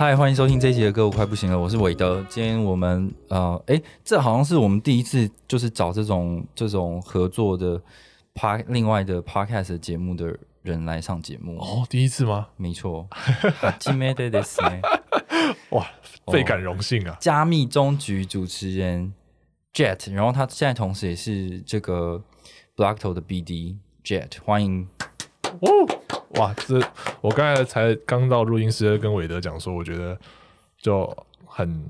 [0.00, 2.24] 嗨，欢迎收听这一集的歌，我快不行了，我是韦德。
[2.26, 7.78] 今天我们呃，哎，这好像是我们第一次就是找这种这种合作的
[8.32, 12.48] p 另外的 podcast 节目的人来上节目哦，第一次吗？
[12.56, 13.06] 没错，
[13.78, 14.58] 今天的的是
[15.72, 15.86] 哇，
[16.32, 17.14] 倍感荣幸啊！
[17.20, 19.12] 加密中局主持人
[19.74, 22.24] Jet，然后他现在同时也是这个
[22.74, 24.88] Blackto 的 BD Jet，欢迎
[25.60, 25.88] 哦。
[26.36, 26.80] 哇，这
[27.20, 30.16] 我刚才才刚到录音室跟韦德讲说，我觉得
[30.78, 31.84] 就很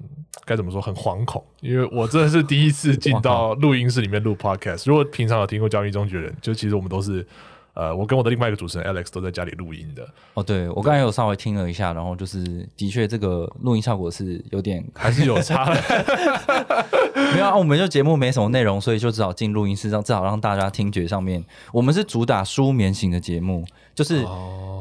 [0.44, 4.84] 该怎么说，很惶恐，因为我真的是第一次进到录音室里面录 podcast。
[4.86, 7.26] 如果平常有听过交易中的人，就其实我们都是
[7.74, 10.06] 呃，我跟我的另外一个主持人 Alex 都在家里录音的。
[10.34, 16.86] 哦，对我刚才有稍微听了一下，然后就是的确这个录音效果是有点 还是有差的。
[17.34, 23.64] 没有啊，我们就节目没什么内容，所以就只好进录音室，让至少让大家听觉上面，我们是主打舒眠型的节目。
[23.92, 24.24] 就是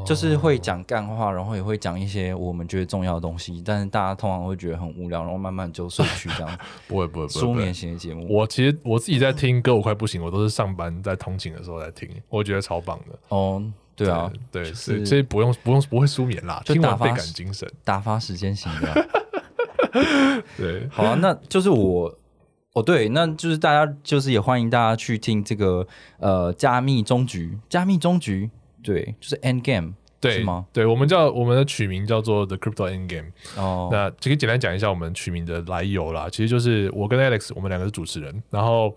[0.09, 6.59] 就是会讲干话，然后也会讲一些我们觉得重要的东西，但是大家通常会觉得很无聊，然后慢慢就睡去这样。
[6.89, 8.25] 不会不会，舒眠型的节目。
[8.27, 13.19] 我其实我自己在听歌，我快不行，我都是上班在通勤的时候在听，我觉得超棒的。
[13.27, 13.63] 哦，
[13.95, 19.07] 对啊，对，所以不用不用不会舒眠啦，听完倍感精神，打发时间型的。
[20.57, 22.11] 对，好啊，那就是我
[22.73, 25.85] 哦，对，那就是大家就是也欢迎大家去听这个
[26.17, 28.49] 呃加密终局，加密终局。
[28.81, 30.65] 对，就是 End Game，对吗？
[30.73, 33.31] 对，我们叫我们的取名叫做 The Crypto End Game。
[33.55, 36.27] 哦，那就可以简单讲一下我们取名的来由啦。
[36.29, 38.43] 其实就是我跟 Alex，我们两个是主持人。
[38.49, 38.93] 然后，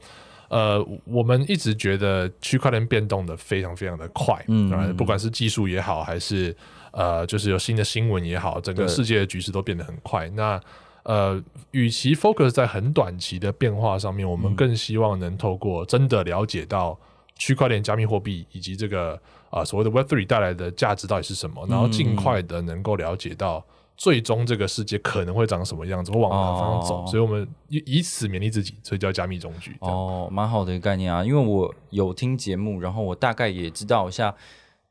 [0.48, 6.55] 呃，我们一直觉得区块链变动的非常非常的快，嗯，不管是技术也好，还是
[6.90, 10.28] 呃，就是有新的新闻也好，整个世界的局势都变得很快。
[10.30, 10.61] 那
[11.05, 11.40] 呃，
[11.70, 16.98] 与其 focus 在很短期的变化上面，我们更希望能透过真的了解到
[17.36, 19.20] 区块链、加密货币以及这个。
[19.52, 21.64] 啊，所谓的 Web Three 带来的价值到底是什么？
[21.68, 23.64] 然后尽快的能够了解到
[23.96, 27.07] 最终这个世界可能会长什么样子，或往哪方向走。
[27.07, 29.77] 所以我们以以此勉励自己，所以叫加密中局。
[29.80, 31.23] 哦，蛮好的一个概念啊！
[31.23, 34.35] 因为我有听节目，然后我大概也知道一下，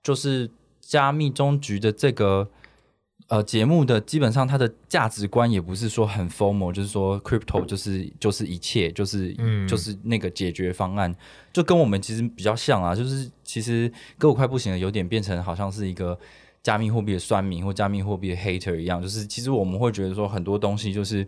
[0.04, 2.48] 就是加密中局的这个。
[3.32, 11.16] 呃，节目的基本上它的价值观也不是说很 formal，就是说 crypto 就是就是一切，就是嗯，就是那个解决方案，
[11.54, 16.20] 就跟我们其实比较像啊，就是其实跟我快不行了，有点变成好像是一个
[16.62, 21.26] 加密货币的酸民或加密货币的 hater 一样，就是其实我们会觉得说很多东西就是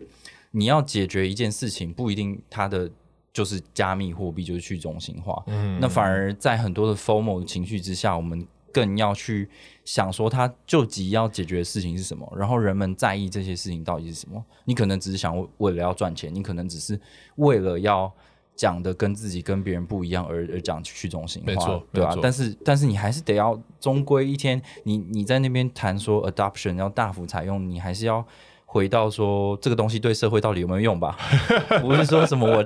[0.50, 2.90] 你要解决一件事情，不一定它的
[3.32, 8.46] 就是加密货币就是去中心化，嗯，那反而在很多的 formal 的情绪之下，我们。
[8.74, 9.48] 更要去
[9.84, 14.44] 想说，他救急要解决的事情是什么，然后人们在意这些事情到底是什么？
[14.64, 17.00] 你可能只是想为了要赚钱，你可能只是
[17.36, 18.12] 为了要
[18.56, 22.18] 讲的跟自己跟别人不一样而而讲去中心化，对吧？
[22.20, 28.26] 但是但是你还是得要，终归一天，你你在那边谈说 adoption 要大幅采用，你还是要。
[28.74, 31.16] 回到说这个东西对社会到底有没有用吧？
[31.80, 32.64] 不是说什么我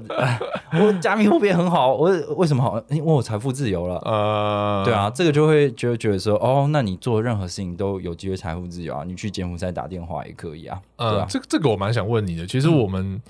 [0.80, 2.82] 我加密货币很好，我为什么好？
[2.88, 3.96] 因为我财富自由了。
[4.06, 10.80] 呃，对啊，这个就会就会觉得说，哦，那你做任何事情都有机会财富自由啊，你去柬埔寨打电话也可以啊。
[10.96, 13.20] 呃，这个这个我蛮想问你的，其实我们。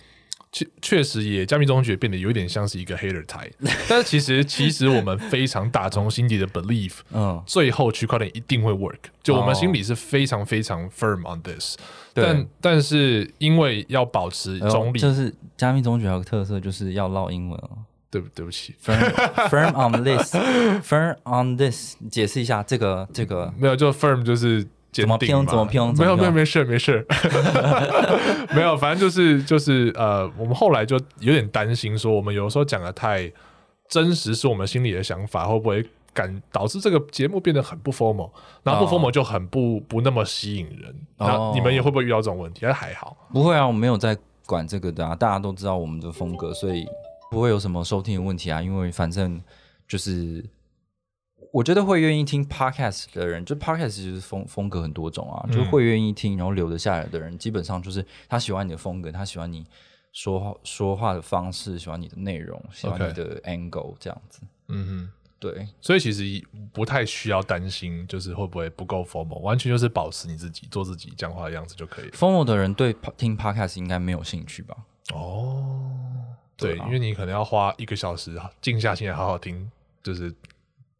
[0.50, 3.50] 确确实也加密中学变得有点像是一个 hater 台，
[3.88, 11.76] 但是其实其实我们非常打从心底的 believe，嗯，最后区块链一定会 work，就我们心里是非常非常 firm on this，
[12.14, 17.70] 但但是因为要保持中立，就是加密中学有个特色就是要唠英文哦，
[18.10, 23.52] 对不对不起，firm，firm on this，firm on this，解释一下这个这个。
[23.58, 24.66] 没有就 firm 就是。
[24.90, 25.28] 怎么拼？
[25.46, 25.80] 怎么拼？
[25.96, 27.06] 没有没有没事没事，
[28.54, 33.30] 没有，反正就是就是呃，我们后来就有点担心，说我们有时候讲的太
[33.88, 38.30] 真实，是我们心里的想法，会不会感导致这个节目变得很不 formal，
[38.62, 40.94] 然后不 formal 就很不不那么吸引人。
[41.18, 42.66] 那你们也会不会遇到这种问题？
[42.66, 44.16] 还还好，不会啊，我没有在
[44.46, 46.86] 管这个的啊，大家都知道我们的风格，所以
[47.30, 49.40] 不会有什么收听的问题啊，因为反正
[49.86, 50.44] 就是。
[51.52, 59.66] 我觉得会愿意听 podcast 的人，就 podcast 其实风风格很多种啊，就会愿意听，然后留得下来的人，基本上就是他喜欢你的风格，他喜欢你
[60.12, 64.40] 说话说话的方式，喜欢你的内容，喜欢你的 angle 这样子。
[64.68, 66.22] 嗯哼，对，所以其实
[66.72, 72.10] 不太需要担心，就是会不会不够 formal，完全就是保持你自己，做自己，讲话的样子就可以了。
[72.10, 74.76] formal 的人对听 podcast 应该没有兴趣吧？
[75.14, 75.80] 哦，
[76.56, 79.70] 对，因为你可能要花一个小时静下心来好好听，
[80.02, 80.34] 就是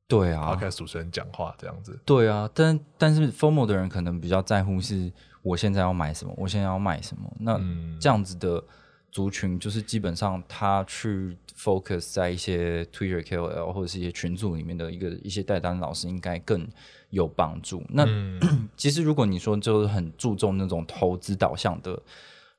[0.09, 1.97] 对啊，podcast 主持人讲话这样子。
[2.05, 5.13] 对啊，但但是 formal 的人可能比较在乎是
[5.43, 7.31] 我现在要买什么，我现在要卖什么。
[7.39, 7.61] 那
[8.01, 8.65] 这样子的
[9.13, 11.37] 族群，就是基本上他去。
[11.59, 16.65] focus 在一些 Twitter KOL 或者是一些群组里面的一个一些带单老师应该更
[17.11, 17.83] 有帮助。
[17.89, 18.07] 那
[18.79, 22.01] 其实如果你说就是很注重那种投资导向的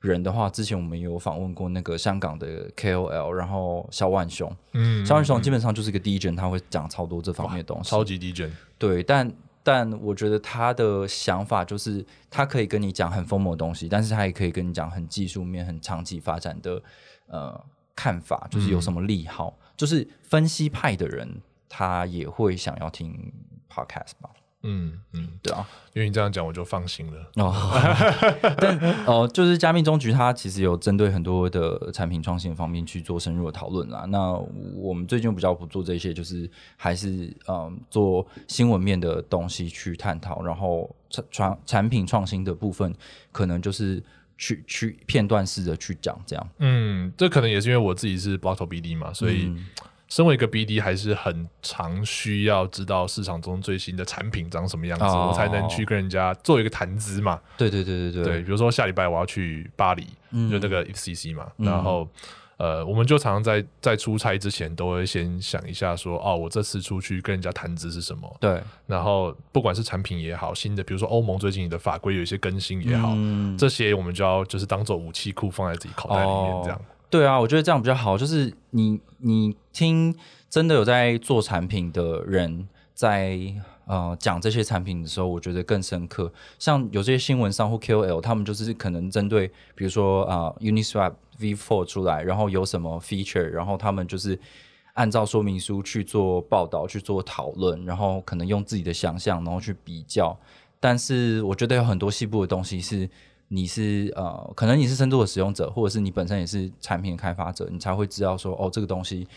[0.00, 8.50] 人的话，之前我们有访问过那个香港的 KOL，然后肖万雄，嗯，肖万雄基本上就是一个 DJ，他会讲超多这方面的东西，超级 DJ。
[8.78, 9.32] 对，但
[9.62, 16.82] 但我觉得他的想法就是他可以跟你讲很疯魔的东西，但是他也可以跟你讲很技术面、很长期发展的
[17.26, 17.64] 呃。
[17.96, 21.28] 看法就是有什么利好，就是分析派的人
[21.68, 23.30] 他也会想要听
[23.68, 24.30] podcast 吧？
[24.62, 27.54] 嗯嗯，对啊，因为你这样讲我就放心了哦。
[28.58, 34.04] 但哦，就是加密中局它其实有针对很多的产品创新方面去做深入的讨论啦。
[34.08, 34.32] 那
[34.76, 42.94] 我们最近比较不做这些，就是还是嗯做新闻面的东西去探讨，然后产产产品创新的部分
[43.32, 44.02] 可能就是。
[44.42, 49.54] 去去片段式的去讲，这样，嗯，这可能也是因为我自己是 b o t t l BD 嘛，所以
[50.10, 57.40] 身为一个 BD 还是很常需要知道市场中最新的产品长什么样子，我才能去跟人家做一个谈资嘛。
[57.56, 60.02] 对对对对对，比如说下礼拜我要去巴黎，
[60.50, 62.06] 就那个 FCC 嘛，然后。
[62.62, 68.36] 呃，我们就常常在在出差之前都会先想一下，说哦，我这次出去跟人家谈资是什么？
[68.38, 68.62] 对。
[68.86, 73.16] 然后不管是产品也好，新的，比如说欧盟最近的法规有一些更新也好，
[73.56, 76.78] 这些我们就要就是当做武器库放在自己口袋里面，这样。
[77.10, 78.16] 对啊，我觉得这样比较好。
[78.16, 80.16] 就是你你听
[80.48, 83.38] 真的有在做产品的人在
[83.86, 86.32] 呃讲这些产品的时候，我觉得更深刻。
[86.58, 91.12] 像有这些新闻上或 KOL，他们就是可能针对比如说啊，Uniswap。
[91.40, 94.38] V4 出来，然后有什么 feature，然后他们就是
[94.92, 100.38] 按照说明书去做报道、去做讨论，然后可能用自己的想象，然后去比较。
[100.78, 103.08] 但是我觉得有很多细部的东西是，
[103.52, 109.28] 你是呃，可能你是深度的使用者，或者是你本身也是产品的开发者，你才会知道说，哦，这个东西。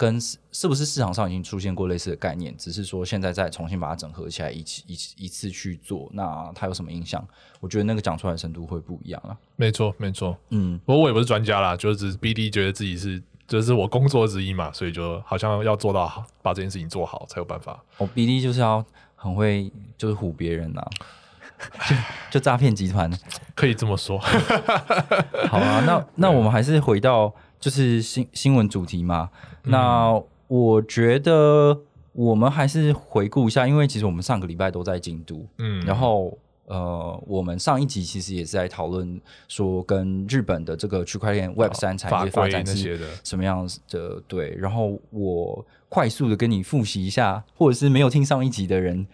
[0.00, 7.26] 跟是不是市场上已经出现过类似的概念，只是说现在再重新把它整合起来，一起一一次去做，那它有什么影响？
[7.58, 9.36] 我觉得那个讲出来的深度会不一样了。
[9.56, 17.82] 没错，没错，嗯，不过我也不是专家啦，就是只是 BD 觉得自己是，就是我工作之一嘛，所以就好像要做到好，把这件事情做好才有办法。
[17.96, 18.84] 哦，BD 就是要
[19.16, 20.88] 很会，就是唬别人呐，
[21.88, 21.96] 就
[22.38, 23.10] 就诈骗集团，
[23.54, 24.18] 可以这么说。
[25.48, 27.34] 好啊，那那我们还是回到。
[27.60, 29.30] 就是新新闻主题嘛，
[29.64, 30.14] 那
[30.46, 31.76] 我觉得
[32.12, 49.04] 我们还是回顾一下，因为其实我们上个礼拜都在京都，嗯，然后呃，我们上一集其实也是在讨论说跟日本的这个区块链 Web 三产业发展是什么样子的，对，然后我快速的跟你复习一下，或者是没有听上一集的人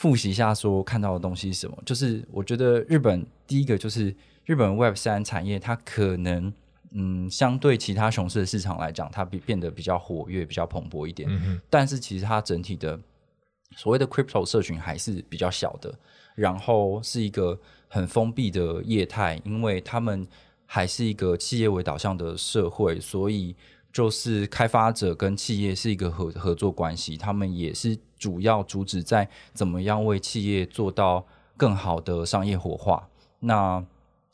[0.00, 1.76] 复习一下，说看到的东西是什么？
[1.84, 4.14] 就是我觉得日本第一个就是
[4.46, 6.52] 日本 Web 三产业，它可能。
[6.92, 11.28] 嗯，相对其他熊市的市场来讲，它变变得比较活跃、比较蓬勃一点。
[11.30, 12.98] 嗯但是其实它整体的
[13.76, 15.94] 所谓的 crypto 社群还是比较小的，
[16.34, 17.56] 然后是一个
[17.86, 20.26] 很封闭的业态，因为他们
[20.66, 23.54] 还是一个企业为导向的社会，所以
[23.92, 33.08] 就是开发者跟企业是一个合合作关系，他们也是主要主旨在怎么样为企业做到更好的商业活化。
[33.40, 33.84] 那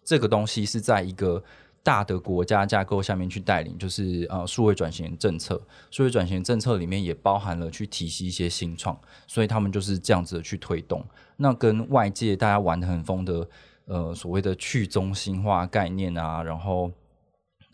[0.05, 1.43] 这个东西是在一个。
[1.87, 8.99] 大的国家架构下面去带领，就是呃数位转型政策，数位转型政策里面也包含了去提携一些新创，
[9.29, 11.01] 所以他们就是这样子的去推动。
[11.37, 13.49] 那跟外界大家玩的很疯的
[13.85, 16.91] 呃所谓的去中心化概念啊，然后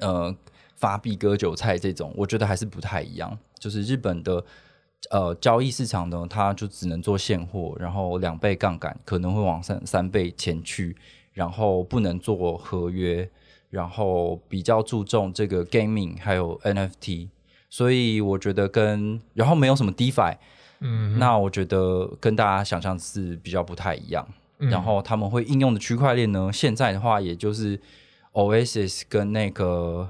[0.00, 0.36] 呃
[0.82, 3.38] 发币割韭菜这种，我觉得还是不太一样。
[3.58, 4.44] 就是日本的
[5.10, 10.96] 呃交易市场呢，它就只能做现货，然后两倍杠杆可能会往三三倍前去，
[11.32, 13.30] 然后不能做合约。
[13.70, 17.30] 然后比较注重这个 gaming 还有 NFT，
[17.70, 20.36] 所以我觉得跟然后没有什么 DeFi，
[20.80, 24.28] 嗯，那我觉得跟大家想象是比较不太一样。
[24.58, 27.80] 然后他们会应用的区块链呢，现在的话也就是
[28.34, 30.06] Oasis 跟那个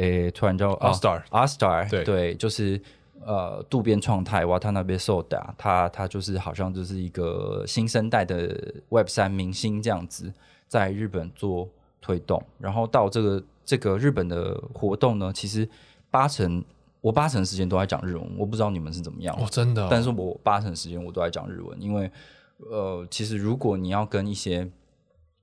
[0.00, 2.80] 诶，突然叫 Astar，Astar，对对，就是
[3.24, 10.32] 呃渡边创太哇，他那边 Soda，他他就是好像就是一个新生代的 Web 三明星这样子，
[10.66, 11.68] 在日本做。
[12.02, 15.68] 推动，然后到这个这个日本的活动呢，其实
[16.10, 16.64] 八成
[17.02, 19.86] 我八成时间都在讲日文，我不知道你们是怎么样哦，真的。
[19.90, 22.10] 但是我八成时间我都在讲日文，因为
[22.56, 24.66] 呃，其实如果你要跟一些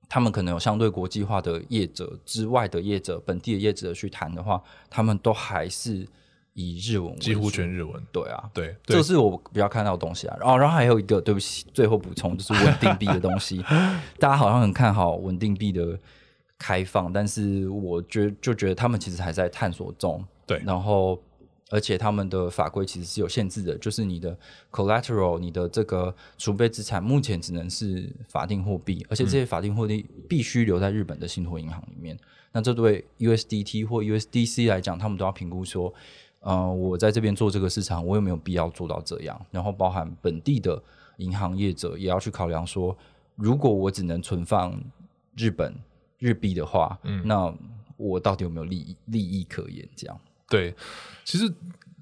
[0.08, 6.06] 他们可能有相对国际化的业者之外的业者、本地的业者去谈的话，他们都还是
[6.54, 8.02] 以日文几乎全日文。
[8.10, 10.36] 对啊，对，这是我比较看到的东西啊。
[10.40, 13.62] 然后，然后还有一个，对不起，最后补充就是稳定币的东西。
[14.18, 15.98] 大家好像很看好稳定币的
[16.58, 20.24] 开放，但是我觉就觉得他们其实还在探索中。
[20.46, 21.22] 对，然后。
[21.70, 24.36] 而且他们的法规其实是有限制的，就是你的
[24.70, 32.18] collateral，你的这个储备资产目前只能是法定货币，而且这些法定货币必须留在日本的信托银行里面。
[32.52, 35.92] 那这对 USDT 或 USDC 来讲，他们都要评估说，
[36.40, 39.38] 呃，我在这边做这个市场，我有没有必要做到这样？
[39.50, 40.82] 然后包含本地的
[41.18, 42.96] 银行业者也要去考量说，
[43.36, 44.80] 如果我只能存放
[45.36, 45.74] 日本
[46.18, 47.54] 日币的话，嗯，那
[47.98, 49.86] 我到底有没有利益利益可言？
[49.94, 50.18] 这样。
[50.48, 50.74] 对，
[51.24, 51.52] 其实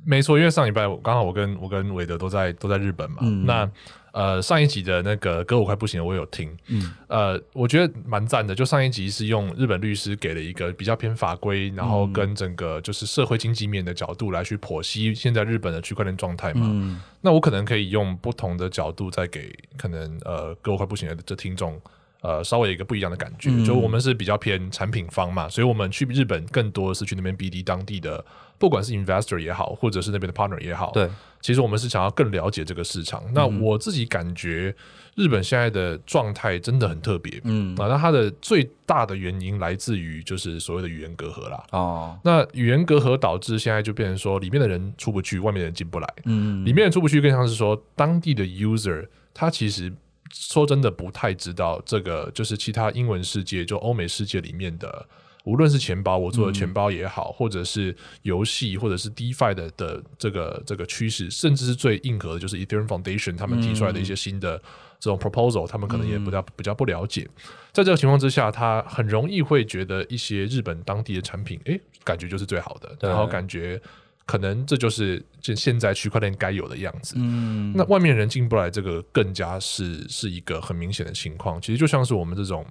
[0.04, 3.22] 没错，因为上礼拜我刚好我跟我跟韦德都在都在日本嘛。
[3.44, 3.70] 那
[4.12, 6.56] 呃上一集的那个歌我快不行了，我有听。
[6.68, 8.54] 嗯，呃，我觉得蛮赞的。
[8.54, 16.62] 就上一集是用日本律师给了一个比较偏法规，然后跟整个就是社会经济面的角度来去剖析现在日本的区块链状态嘛。
[16.64, 21.78] 嗯，那我可能可以用不同的角度再给可能呃歌我快不行的这听众。
[22.23, 28.25] 呃，稍微有一个不一样的感觉，就我们是比较偏产品方嘛，所以我们去日本更多的是去那边 BD 当地的，
[28.58, 31.08] 不管是 investor 也好，或者是那边的 partner 也好，对，
[31.40, 33.23] 其实我们是想要更了解这个市场。
[33.32, 34.75] 那我自己感觉
[35.14, 49.92] 日本现在的状态真的很特别，嗯，啊，那它的最大的原因来自于就是所谓的语言隔阂啦，哦，那语言隔阂导致现在就变成说里面的人出不去，外面的人进不来，嗯，里面人出不去更像是说当地的 user 他其实。
[50.33, 55.06] 说真的，不太知道这个，就是其他英文世界，就欧美世界里面的，
[55.45, 64.56] 无论是钱包，我做的钱包也好，或者是游戏，或者是 DeFi 的的这个这个趋势，甚至是最硬核的，就是 Ethereum Foundation 他们提出来的一些新的
[64.99, 67.28] 这种 proposal，他们可能也比较比较不了解。
[67.73, 73.80] 在这个情况之下，他很容易会觉得一些日本当地的产品，哎，感觉就是最好的，然后感觉。
[74.26, 77.14] 可能这就是就现在区块链该有的样子。
[77.16, 81.61] 嗯，那外面人进不来，这个更加是是一个很明显的情况。
[81.61, 82.66] 其实就像是我们这种，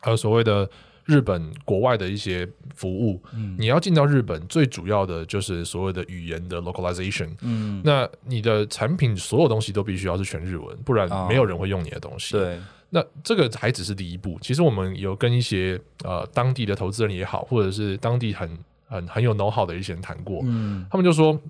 [0.00, 0.68] 还有所谓的
[1.04, 3.22] 日本国外的一些服务，
[3.56, 7.30] 你要进到日本，最主要的就是所谓的语言的 localization。
[7.42, 12.32] 嗯，那你的产品所有东西都必须要是全日文，不然没有人会用你的东西。
[12.32, 12.58] 对，
[12.90, 14.36] 那这个还只是第一步。
[14.42, 18.58] 其实我们有跟一些呃当地的投资人也好，或者是当地很。
[18.92, 21.40] 很很有 know how 的一些人谈过，嗯，他们就说，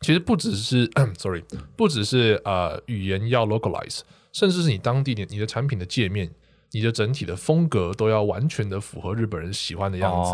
[0.00, 1.42] 其实不只是， sorry，
[1.76, 4.00] 不只是呃语言要 localize，
[4.32, 6.30] 甚至是你当地的你的产品的界面，
[6.70, 10.30] 你的整体的风格都要完全的符合日本人喜欢的样子。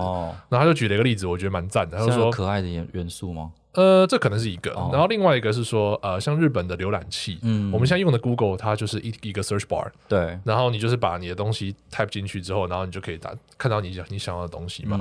[0.50, 3.52] 然后他就举了一个例子，我觉得蛮赞的，他就说可爱的元元素吗？
[3.72, 15.00] 呃，这可能是一个，然后另外一个是说，呃，像日本的浏览器，嗯，我们现在用的 Google，它就是一一个 search bar，对，然后你就是把你的东西 type 进去之后，然后你就可以打看到你你想要的东西嘛。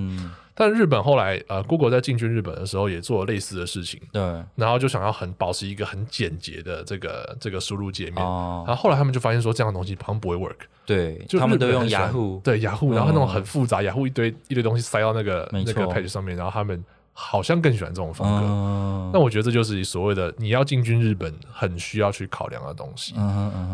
[0.56, 4.22] 但日本后来，呃，Google 在进军日本的时候也做了类似的事情，对，
[4.56, 16.84] 然后就想要很保持一个很简洁的这个这个输入界面，然后后来他们就发现说这样的东西好像不会 work，对，就他们都用雅虎，对雅虎，然后那种很复杂，雅虎一堆一堆东西塞到那个那个 page 上面，然后他们。
[17.16, 23.14] 好像更喜欢这种风格，那我觉得这就是所谓的你要进军日本很需要去考量的东西。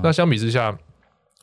[0.03, 0.77] 那相比之下，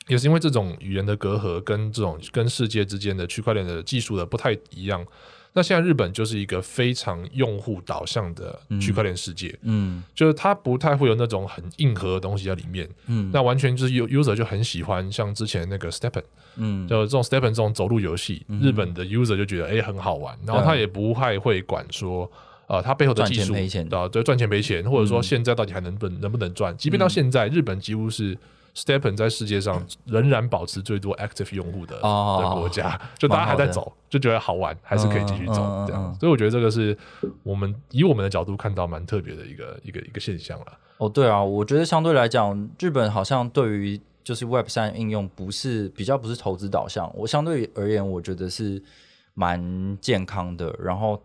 [0.09, 5.05] 也是因为这种语言的隔阂跟这种跟世界之间的区块链的技术的不太一样。
[5.53, 16.23] 那现在日本就是一个非常用户导向的区块链世界，嗯，就是它不太会有那种很硬核的东西在里面，嗯，那完全就是 user 就很喜欢像之前那个 Stepen，
[16.57, 22.31] 嗯，就这种 Stepen 这种走路游戏，日本的 user 就觉得哎很好玩，然后他也不太会管说，
[22.67, 23.55] 呃，他背后的技术
[23.91, 28.37] 啊，对，赚钱赔钱，或者说现在到底还能不能不能赚，即便到现在，日本几乎是。
[28.77, 36.15] Stepen 在世界上仍然保持最多 active 用户的的国家，就大家还在走，就觉得好玩，还是可以继续走这样。
[36.21, 36.95] 所以我觉得这个是
[37.43, 40.67] 我们以我们的角度看到蛮特别的一个一个一个现象了。
[40.99, 48.83] 哦，对啊，我觉得相对来讲，日本好像对于就是 Web 三应用不是比较不是投资导向，我相对而言，我觉得是
[49.33, 50.77] 蛮健康的。
[50.79, 51.19] 然后。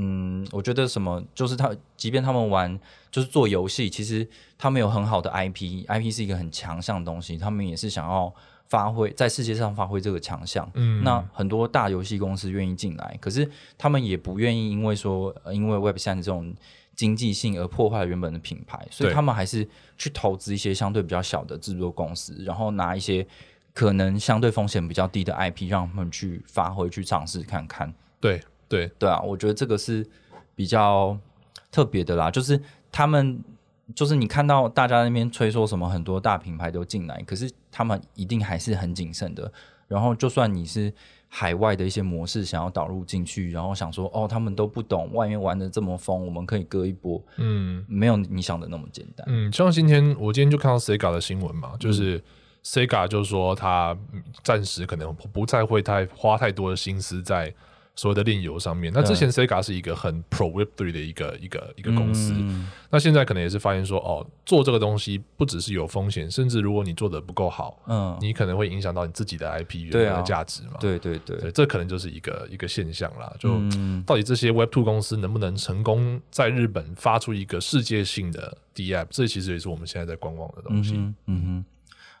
[0.00, 2.78] 嗯，我觉得什么就是他，即便他们玩
[3.10, 4.26] 就是做游戏，其实
[4.56, 8.32] 他们有很好的 IP，IP 是一个很强项的东西，他们也是想要
[8.68, 10.70] 发挥在世界上发挥这个强项。
[10.74, 16.54] 嗯，那很多大游戏公司愿意进来，可是他们也不愿意因为说因为 Web 三这种
[16.94, 23.26] 经济性而破坏原本的品牌，所以他们还是去投资一些相对比较小的制作公司，然后拿一些
[23.74, 27.92] 可能相对风险比较低的 IP 让他们去发挥去尝试看看。
[28.20, 28.40] 对。
[28.68, 30.06] 对对啊，我觉得这个是
[30.54, 31.18] 比较
[31.70, 32.60] 特别的啦，就是
[32.92, 33.42] 他们
[33.94, 39.50] 就是你看到大家那边吹说什么很多大品牌都进来，可是他们一定还是很谨慎的。
[39.86, 40.92] 然后就算你是。
[41.30, 47.22] 海外的一些模式想要导入进去，然后想说哦，他们都不懂，外面玩的这么疯，我们可以割一波。
[47.36, 49.26] 嗯，没有你想的那么简单。
[49.28, 52.18] 嗯，像今天我今天就看到 Sega 的新闻嘛，就是
[52.64, 53.94] Sega 就是说他
[54.42, 57.54] 暂时可能不再会太花太多的心思在。
[57.98, 62.32] 所谓的炼油上面，那之前 Sega 是一个很 Pro Web Three 的一个一个一个公司，
[62.90, 70.74] 那现在可能也是发现说，哦，做这个东西不只是有风险，甚至如果你做的不够好，嗯，你可能会影响到你自己的 IP 原来的价值嘛？
[70.78, 73.34] 对对对，这可能就是一个一个现象啦。
[73.36, 73.50] 就
[74.06, 79.08] 到底这些 Web Two 公司能不能成功在日本发出一个世界性的 D App？
[79.10, 80.94] 这其实也是我们现在在观望的东西。
[81.26, 81.64] 嗯哼，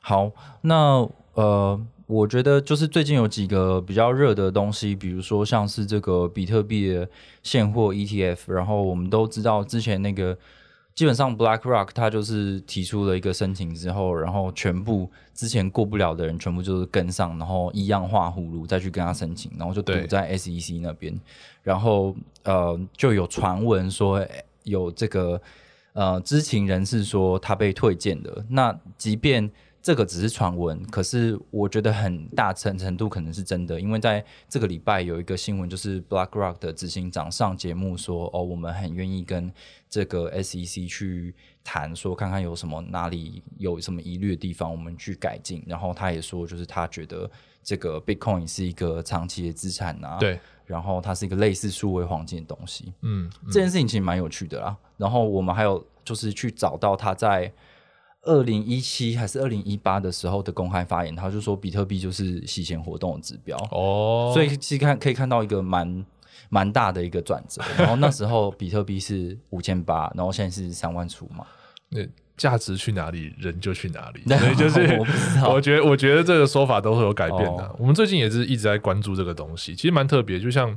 [0.00, 0.32] 好，
[0.62, 1.80] 那呃。
[2.08, 7.06] 我觉得就是最近有几个比较热的东西，比如说像是这个比特币的
[7.42, 10.34] 现货 ETF，然后我们都知道之前那个
[10.94, 21.14] 基本上 BlackRock 它就是提出了一个申请之后，然后全部之前过不了的人全部就是跟上，然后一样画葫芦再去跟他申请，然后就堵在 SEC 那边，
[21.62, 24.26] 然后呃就有传闻说
[24.62, 25.38] 有这个
[25.92, 29.50] 呃知情人士说他被退件的，那即便。
[29.80, 39.50] 这个只是传闻，可是我觉得很大程程度可能是真的，因为在这个礼拜有一个新闻，就是 BlackRock 的执行长上节目说：“哦，我们很愿意跟
[39.88, 47.30] 这个 SEC 去谈，说看看有什么哪里有什么疑虑的地方，我们去改进。”然后他也说，就是他觉得
[47.62, 52.92] 这个 Bitcoin 是一个长期的资产啊，对，然后它是一个类似数位黄金的东西。
[53.02, 54.76] 嗯，这件事情其实蛮有趣的啦。
[54.96, 57.50] 然后我们还有就是去找到他在。
[58.28, 66.04] 二零一七还是二零一八的时候的公开发言，他就说比特币就是洗钱活动的指标哦，所以其实看可以看到一个蛮
[66.50, 67.62] 蛮大的一个转折。
[67.78, 71.46] 然后那时候比特币是五千八，然后现在是三万出嘛。
[71.88, 72.00] 那
[72.36, 74.22] 价值去哪里，人就去哪里。
[74.38, 74.80] 所以就是
[75.42, 77.74] 我我觉得我觉得这个说法都会有改变的。
[77.78, 80.76] 我们最近也是一直在关注这个东西，其实蛮特别，就像。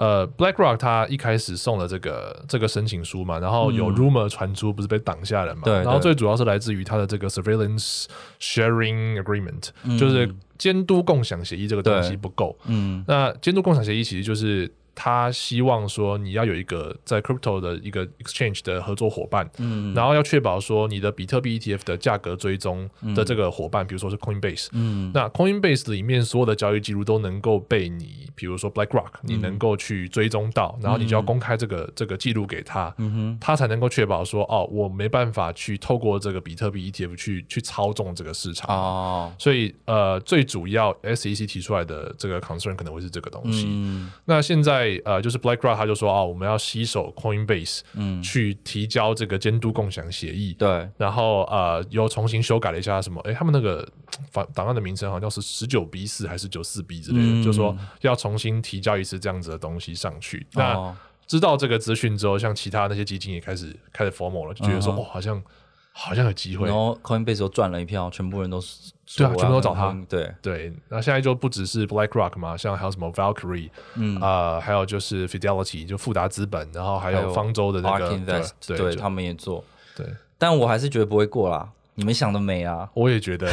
[0.00, 5.62] 呃，BlackRock 他一开始送了这个这个申请书嘛，然后有 rumor 传出，不是被挡下了嘛？
[5.64, 5.74] 对。
[5.74, 8.06] 然后最主要是来自于他的这个 Surveillance
[8.40, 12.58] Sharing Agreement，就是监督共享协议这个东西不够。
[12.64, 13.04] 嗯。
[13.06, 14.72] 那监督共享协议其实就是。
[14.94, 38.74] 他希望说你要有一个在 crypto 的一个 exchange 的合作伙伴，嗯，然后要确保说你的比特币 ETF 的价格追踪的这个伙伴，比如说是 Coinbase，嗯，那 Coinbase 里面所有的交易记录都能够被你，比如说 BlackRock，你能够去追踪到，然后你就要公开这个这个记录给他，嗯哼，他才能够确保说哦，我没办法去透过这个比特币 ETF 去去操纵这个市场。
[38.74, 44.79] 哦，所以呃，最主要 SEC 提出来的这个 concern 可能会是这个东西，嗯，那现在。
[45.04, 50.54] 呃，就是 BlackRock 他就说啊，我们要携手 Coinbase，嗯，去提交这个监督共享协议。
[50.54, 53.20] 对，然后呃，又重新修改了一下什么？
[53.22, 53.86] 哎，他们那个
[54.32, 60.46] 档档案的名称好像是十九 B 四还是九四 B 之类的，就说要重新提交一次这样子的东西上去。
[60.52, 65.42] 那知道这个资讯之后，像其他那些基金也开始开始 formal 了，就觉得说哦，好像。
[65.92, 70.72] 好像有机会，然后 Coinbase 又赚了一票，全部人都是对啊，全部都找他，对对。
[70.88, 78.18] 那现在就不只是 BlackRock 嘛，像还有什么 Valkyrie，嗯啊，还有就是 Fidelity，就富达资本，然后还有方舟的那个，
[78.66, 79.64] 对，他们也做，
[79.96, 80.06] 对。
[80.38, 82.88] 但我还是觉得不会过啦，你们想的美啊！
[82.94, 83.50] 我也觉得，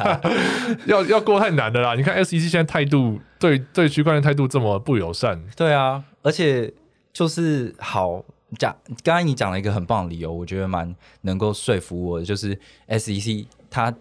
[0.86, 1.94] 要要过太难的啦。
[1.94, 6.72] 你看 SEC 现在态度对对区块链态度这么不友善，对啊，而且
[7.12, 8.24] 就是好。
[8.58, 13.92] 讲刚刚你讲了一个很棒的理由，我觉得蛮能够说服我的，就是 SEC 它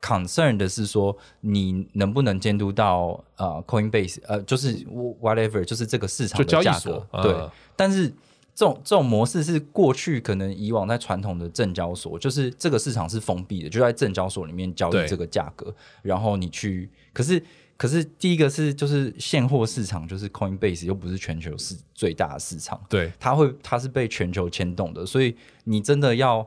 [0.00, 4.74] concern 的是说你能不能监督到呃 Coinbase 呃就是
[5.20, 7.34] whatever 就是这个市场的价格对，
[7.76, 8.08] 但是
[8.54, 17.42] 这种这种模式是过去可能以往在传统的证交所，就是这个市场是封闭的，就在证交所里面交易这个价格，然后你去可是。
[17.80, 26.46] 可是第一个是就是现货市场，就是 Coinbase 又不是全球是最大的市场，对，它会它是被全球牵动的，所以你真的要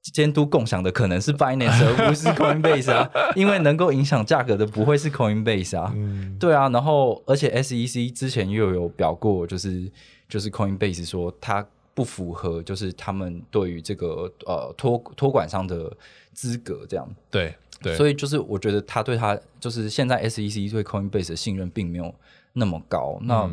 [0.00, 5.92] 监督共享的可能是 Binance 而不是 Coinbase 啊， 因为能够影响价格的不会是 Coinbase 啊，
[6.38, 9.90] 对啊，然后而且 SEC 之前又有表过，就是
[10.28, 15.92] 就是 Coinbase 说它不符合就是他们对于这个呃托托管商的
[16.32, 17.52] 资格这样，对。
[17.96, 22.14] 所以就是我觉得他对他就是现在 SEC 对 Coinbase 的信任并没有
[22.52, 23.18] 那么高。
[23.22, 23.50] 那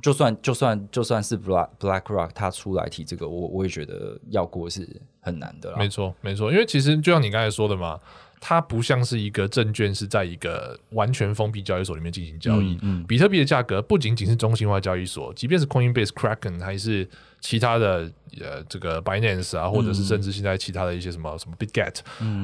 [0.00, 4.88] 就算就算就算是 Black BlackRock 他出来提这个，我我也觉得要过是
[5.20, 5.76] 很难的。
[5.76, 7.98] 没错，没错，因为其实就像你刚才说的嘛，
[8.40, 12.78] 它不像是一个证券是在一个完全封闭交易所里面进行交易。
[12.82, 17.06] 嗯，比特币的价格不仅仅是中心化交易所，即便是 Coinbase、Kraken 还是
[17.40, 22.00] 其他的呃这个 Binance 啊，或者是甚至现在其他的一些什么什么 BitGet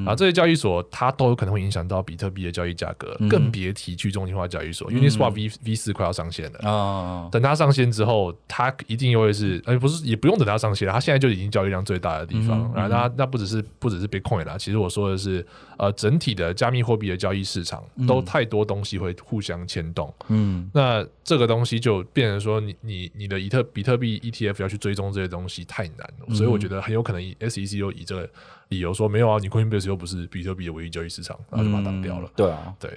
[0.07, 6.71] 啊这些交易所，它都有可能会影响到比特币的交易价格，更别提去中心化交易所，Uniswap V V 四快要上线了。
[6.71, 7.29] 啊。
[7.31, 12.63] 等它上线之后，它一定又会是，呃不是也不用等它上线，它现在就已经交易量最大的地方。
[12.73, 20.13] 啊，那那不只是不只是 Bitcoin 啦，其实我说的是呃整体的加密货币的交易市场都太多东西会互相牵动。
[20.29, 28.29] 嗯，那这个东西就变成说，你你你的以特比特币 ETF 要去追踪这些东西太难了，所以我觉得很有可能 SEC 又以这个
[28.69, 32.31] 理由说没有啊，你 Coinbase 又不是比特币的唯一交易市场，然后就把它挡掉了。
[32.37, 32.91] 对啊，对，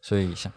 [0.00, 0.52] 所以想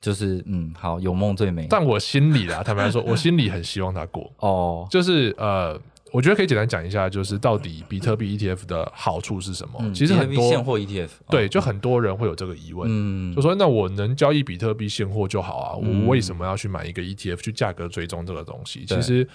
[0.00, 1.66] 就是嗯，好，有梦最美。
[1.68, 5.80] 但我心里啦，坦白说，我心里很希望它过 哦，就是呃。
[6.12, 9.80] 我觉得可以简单讲一下，就是到底比特币 ETF 的好处是什么？
[9.92, 12.88] 其实很多现货 ETF 对，就很多人会有这个疑问，
[13.34, 18.84] 就说那我能交易比特币现货就好啊，我为什么要去买一个 ETF 去价格追踪这个东西？
[18.86, 19.28] 其实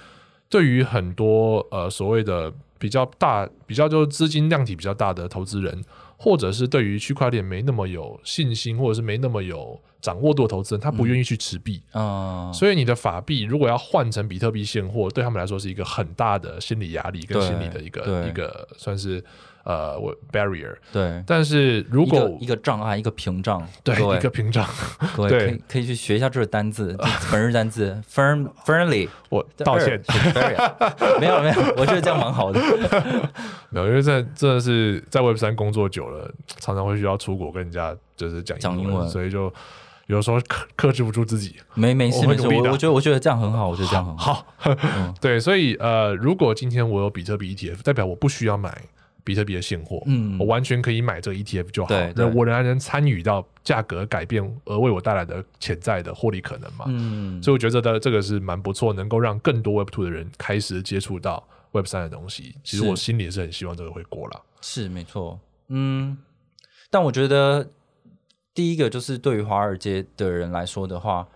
[0.50, 5.84] 对于很多呃所谓的比较大、比较就是资金量体比较大的投资人，
[6.22, 9.82] 或者是对于区块链没那么有信心，或者是没那么有。
[10.02, 19.24] 掌握度的投资人，他不愿意去持币啊，所以你的法币如果要换成比特币现货，对他们来说是一个很大的心理压力跟心理的一个一个算是。
[19.64, 24.68] 呃，我 barrier 对，但是如果一个障碍，一个屏障，对，一个屏障，
[25.16, 26.98] 各位 可以可以去学一下这个单字，
[27.32, 29.08] 本日单字 firm firmly。
[29.30, 30.02] 我道歉，
[31.20, 32.60] 没有没有，我觉得这样蛮好的。
[33.70, 39.54] 没有，因为在真的是在 Web 三工作久了，常常会需要出国跟人家就是讲讲英文，所以就
[40.08, 41.56] 有时候克克制不住自己。
[41.76, 44.46] 没没事没事，我我觉得我觉得这样很好，我觉得这样很好。
[45.22, 48.76] 对，所以呃，如果今天我有比特币 ETF，代表我不需要买。
[49.24, 62.56] 比特币的现货，嗯，我完全可以买这个 ETF 就好，那我仍然能参与到价格改变而为我带来的潜在的获利可能嘛，嗯，所以我觉得的这个是蛮不错，能够让更多 Web Two 的人开始接触到 Web 三的东西。
[62.64, 66.18] 其实我心里也是很希望这个会过了，是没错，嗯，
[66.90, 67.70] 但我觉得
[68.54, 71.28] 第一个就是对于华尔街的人来说的话，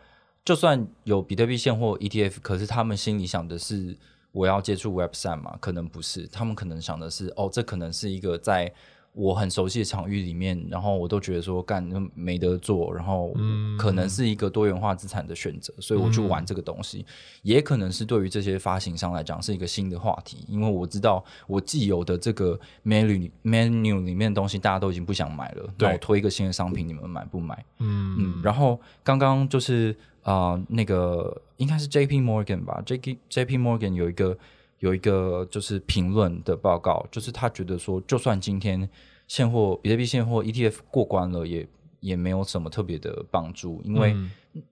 [0.44, 3.96] 就算有比特币现货 ETF，可是他们心里想的是。
[4.36, 5.56] 我要接触 Web 三嘛？
[5.62, 8.70] 可能不是，他们可能想的是，哦，这可能是一个在
[9.14, 11.82] 我很熟悉的场域里面，然后我都觉得说干
[12.14, 13.34] 没得做，然后
[13.80, 17.06] 可能是一个多元化资产的选择，所以我去玩这个东西。
[17.44, 27.64] 也可能是对于这些发行商来讲是一个新的话题，因为我知道我既有的这个 menu menu 里面的东西大家都已经不想买了，那我推一个新的商品，你们买不买？
[27.80, 28.42] 嗯嗯。
[28.44, 29.96] 然后刚刚就是。
[30.26, 34.36] 啊，那个应该是 J P Morgan 吧？J P J P Morgan 有一个
[34.80, 38.90] 有一个就是评论的报告，就是他觉得说，就算今天
[39.28, 41.68] 现货比特币现货 ETF 过关了，也
[42.00, 44.16] 也没有什么特别的帮助，因为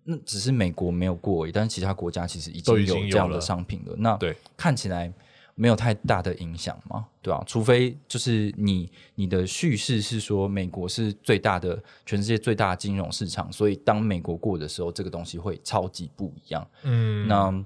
[0.05, 3.93] 那只是美国没有过而已，但是其他国家其实已经有这样的商品了。
[3.97, 5.13] 那对看起来。
[5.55, 7.43] 没有太大的影响嘛，对吧？
[7.45, 16.67] 除非就是你你的叙事是说美国是最大的全世界最大的金融市场，所以当美国过的时候，这个东西会超级不一样。
[16.81, 17.65] 嗯，那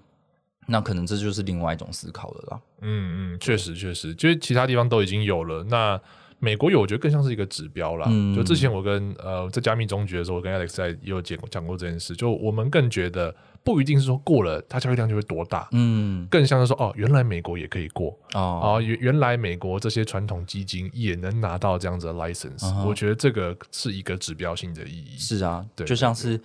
[0.65, 2.61] 那可能这就是另外一种思考了啦。
[2.81, 5.99] 嗯嗯，确实确实，就是其他地方都已经有了，那
[6.39, 8.05] 美国有，我觉得更像是一个指标啦。
[8.35, 13.33] 就之前我跟呃在加密中局的时候，我跟 Alex 在也有讲讲过这件事，就我们更觉得。
[13.67, 18.17] 不一定是说过了，它交易量就会多大，嗯，更像是说哦，原来美国也可以过。
[18.33, 25.17] 哦，原原来美国这些传统基金也能拿到这样子的 license，我觉得这个是一个指标性的意义。
[25.17, 26.39] 是啊，对，就像是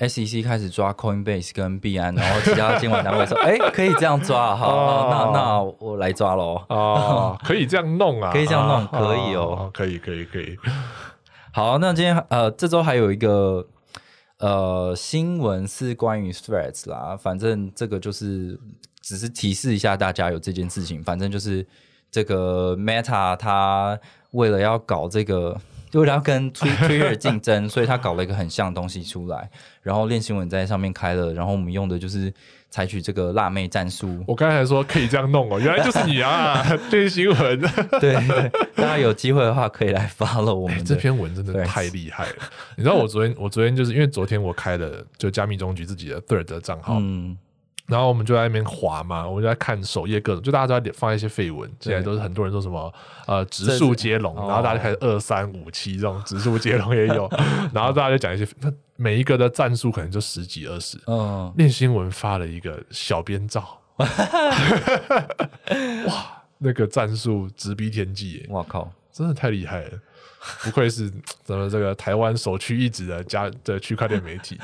[0.00, 10.58] SEC 开始抓 Coinbase 跟币安，然后其他监管单位说， 哎，可以这样抓，好，那那我来抓喽，哦，可以这样弄啊， 可以这样弄，可以哦，可以，可以，可以。
[11.52, 13.66] 好，那今天呃，这周还有一个。
[14.38, 18.60] 呃，新闻是关于 Threads 啦，反正这个就是
[19.00, 21.02] 只是提示一下大家有这件事情。
[21.02, 21.66] 反正就是
[22.10, 23.98] 这个 Meta 它
[24.32, 25.58] 为了要搞这个，
[25.94, 29.50] 为了要跟 Twitter 竞争，所以他搞了一个很像的东西出来。
[29.80, 32.30] 然后练新闻在上面开了，然后我们用的就是
[32.70, 34.22] 采取这个辣妹战术。
[34.26, 36.62] 我刚才说可以这样弄哦，原来就是你啊！
[36.90, 37.60] 练新闻，
[38.00, 38.14] 对，
[38.74, 42.36] 大家有机会的话可以来 follow 我们这篇文，真的太厉害了。
[42.76, 47.00] 你知道我昨天，我昨天就是因为昨天我开了就加密中局自己的 Third 的账号。
[47.86, 52.92] 然后我们就在那边滑嘛，我们就在看首页各种，就大家都在放一些绯闻，现在都是很多人说什么
[53.28, 57.30] 呃植树接龙，然后大家就开始二三五七这种植树接龙也有，
[57.72, 60.98] 然后大家就讲一些，那每一个的战术可能就十几二十。
[61.06, 63.80] 嗯，练新闻发了一个小编照，
[66.06, 69.90] 哇，那个战术直逼天际，哇靠，真的太厉害了。
[70.62, 71.10] 不愧是
[71.42, 74.56] 咱们这个台湾首屈一指的家的区块链媒体，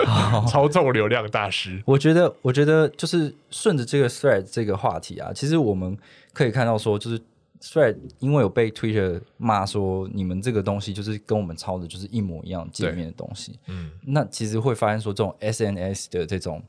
[0.46, 1.82] 操纵流量大师。
[1.86, 5.96] 我觉得，我觉得就是顺着这个 thread 这个话题啊，其实我们
[6.34, 7.18] 可以看到说，就是
[7.60, 16.62] thread 因为有被 Twitter 骂说你们这个东西就是跟我们抄的就是一模一样界面的东西，嗯，那其实会发现说这种 SNS 的这种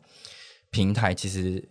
[0.70, 1.64] 平台其实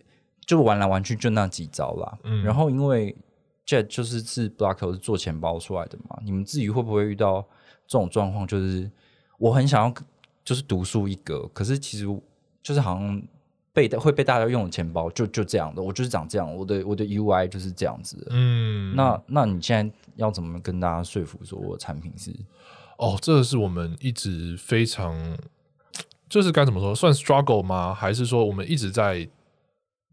[0.45, 3.15] 就玩来玩去就那几招啦，嗯，然后因为。
[3.63, 6.19] Jet 就是是 Blockto 是做钱包出来的嘛？
[6.25, 7.41] 你们至于会不会遇到
[7.87, 8.45] 这种状况？
[8.45, 8.89] 就是
[9.37, 9.93] 我很想要
[10.43, 12.05] 就是独树一格，可是其实
[12.61, 13.21] 就是好像
[13.73, 18.27] 被会被大家用的钱包就就这样的，我就是长这样，我的我的 UI 就是这样子。
[18.29, 22.31] 嗯，那那你现在要怎么跟大家说服说我的产品是？
[22.97, 25.37] 哦，这是我们一直非常
[26.29, 27.93] 就是该怎么说，算 struggle 吗？
[27.93, 29.29] 还是说我们一直在？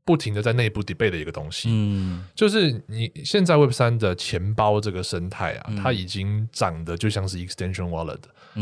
[0.05, 8.17] 不停的在内部 debate 的一个东西，嗯，就是你现在 Web 三的钱包这个生态啊，它已经长得就像是 extension wallet，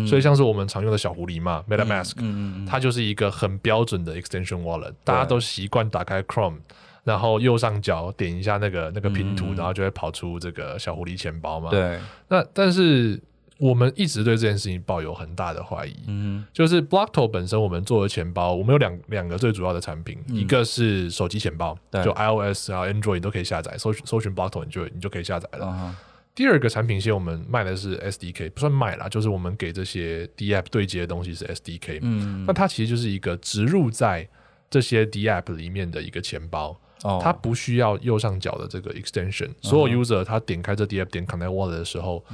[0.04, 6.59] 所以像是我们常用的小狐狸嘛，MetaMask，嗯它就是一个很标准的 extension wallet，大家都习惯打开 Chrome，
[7.04, 13.20] 然后右上角点一下那个那个拼图，然后就会跑出这个小狐狸钱包嘛，对，那但是。
[13.59, 25.94] 我们一直对这件事情抱有很大的怀疑，嗯，就是 Blockto 本身，我们做的钱包，我们有两两个最主要的产品，一个是手机钱包，就 iOS 啊、Android 都可以下载，搜搜寻 Blockto 你就你就可以下载了。
[26.37, 34.29] 第二个产品线，我们卖的是 SDK，不算卖啦，就是我们给这些 D App 对接的东西是 SDK，嗯，那它其实就是一个植入在
[34.68, 36.79] 这些 D App 里面的一个钱包。
[37.23, 42.25] 它不需要右上角的这个 extension，所有 user 他点开这 D App 点 Connect Wallet 的时候，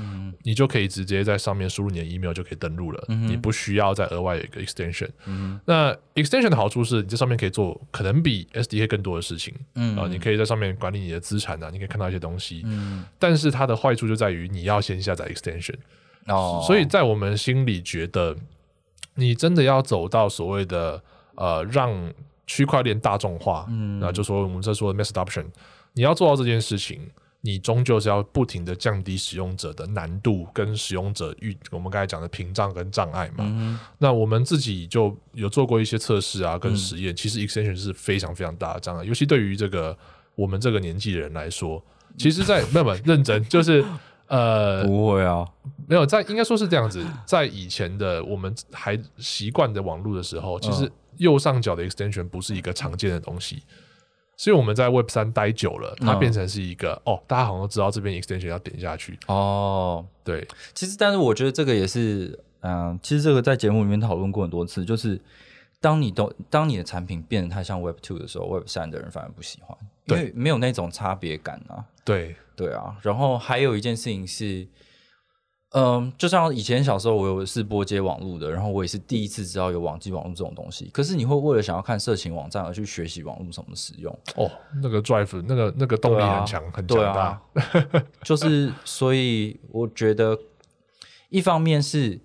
[0.42, 5.08] 你就可以直接在上面输入你的 email 就可以登录了，你不需要再额外有一个 extension。
[5.64, 12.62] 那 extension 的好处是你在上面可以做可能比 SDK 更多的事情，啊，你可以在上面管理你的资产啊，你可以看到一些东西。
[12.64, 13.04] 嗯。
[13.18, 15.76] 但是它的坏处就在于你要先下载 extension，
[16.26, 18.36] 哦，所以在我们心里觉得，
[19.16, 21.02] 你真的要走到所谓的
[21.34, 22.12] 呃让。
[22.54, 25.46] 区块链大众化，嗯，那就说我们在说的 mass adoption，
[25.94, 27.00] 你要做到这件事情，
[27.40, 33.80] 你终究是要不停的降低使用者的难度跟使用者遇我们刚才讲的屏障跟障碍嘛。
[33.98, 39.96] 那我们自己就有做过一些测试啊，跟实验，其实 extension 是非常非常大的障碍，尤其对于这个
[40.34, 41.82] 我们这个年纪的人来说，
[42.18, 43.82] 其实，在没有认真，就是
[44.32, 45.46] 呃，不会啊，
[45.86, 50.90] 没有在应该说是这样子，在以前的我们还习惯的网络的时候，其实。
[51.18, 53.62] 右上角的 extension 不是一个常见的东西，
[54.34, 60.04] 所以我们在 Web 三待久了，它变成是一个哦，大家好像都知道这边 extension 要点下去哦。
[60.24, 65.20] 对，其实但是我觉得这个也是，嗯，其实这个在节目里面讨论过很多次，就是
[65.82, 71.84] 当你都当你的产品变得太像 Web two 的时候，Web 三的人反而不喜欢，因为没有那种差别感啊。
[72.06, 74.66] 对对啊，然后还有一件事情是。
[75.74, 80.90] 嗯，就像以前小时候，我有是拨接网络的，然后我也是第一次知道有网际网络这种东西。
[80.92, 84.12] 可是你会为了想要看色情网站而去学习网络怎么使用？
[84.36, 84.50] 哦，
[84.82, 87.42] 那个 drive 那个那个动力很强，很强大。
[88.22, 90.38] 就是所以我觉得，
[91.30, 92.20] 一方面是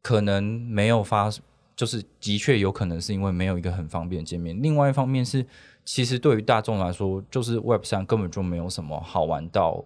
[0.00, 1.28] 可能没有发，
[1.74, 5.44] 就是的确有可能是因为没有一个很方便的界面；另外一方面是，
[5.84, 9.84] 其实对于大众来说，就是 Web 上根本就没有什么好玩到。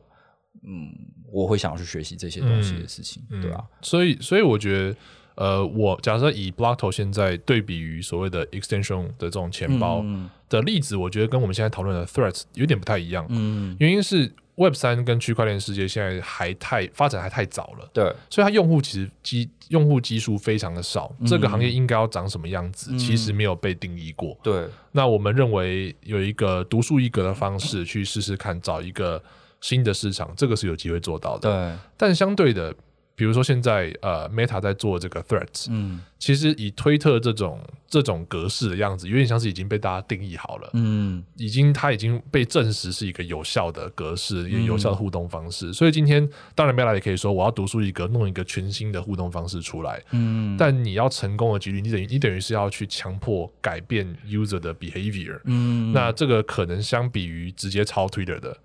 [0.64, 0.92] 嗯，
[1.30, 3.64] 我会想要去学习这些东西的事情，对吧？
[3.80, 4.96] 所以，所以我觉得，
[5.36, 10.04] 呃，我假设以 Blockto 现在对比于所谓的 extension 的这种钱包
[10.48, 13.24] 的例子，我觉得跟我们现在讨论的 Threads 有点不太一样。
[13.28, 24.36] 嗯，原因是 Web 三跟区块链世界现在还太发展还太早了，对，所以它用户其实基用户基数非常的少，这个行业应该要长什么样子，其实没有被定义过。
[24.42, 29.22] 对，那我们认为有一个独树一格的方式去试试看，找一个。
[29.60, 31.50] 新的市场，这个是有机会做到的。
[31.50, 32.72] 对，但相对的，
[33.18, 45.72] 比如说现在呃，Meta 在做这个 Threads，嗯，其实以推特这种这种格式的样子，有点像是已经被大家定义好了，嗯，已经它已经被证实是一个有效的格式，也有效的互动方式。
[45.72, 58.56] 所以今天当然 Meta 也可以说，我要独树一格，弄一个全新的互动方式出来，嗯，但你要成功的几率，你等于你等于是要去强迫改变 user 的 behavior，嗯，那这个可能相比于直接抄 Twitter 的。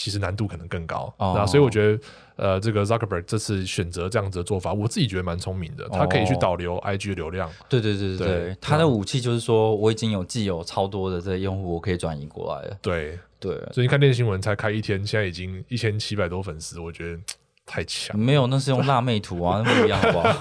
[0.00, 2.02] 其实难度可能更高，那所以我觉得，
[2.36, 5.86] 呃，这个 Zuckerberg 这次选择这样子的做法，我自己觉得蛮聪明的。
[5.90, 12.78] 他可以去导流 IG 的流量，对对对对对，他的武器就是说，我已经有既有超多的这些用户，我可以转移过来了。
[12.80, 17.20] 对对，所以你看电新闻才开一天，现在已经一千七百多粉丝，我觉得
[17.66, 18.18] 太强。
[18.18, 20.32] 没有，那是用辣妹图啊， 那不一样，好不好？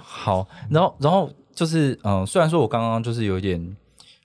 [0.02, 3.76] 好，然后然后就是，嗯，虽然说我刚刚就是有点。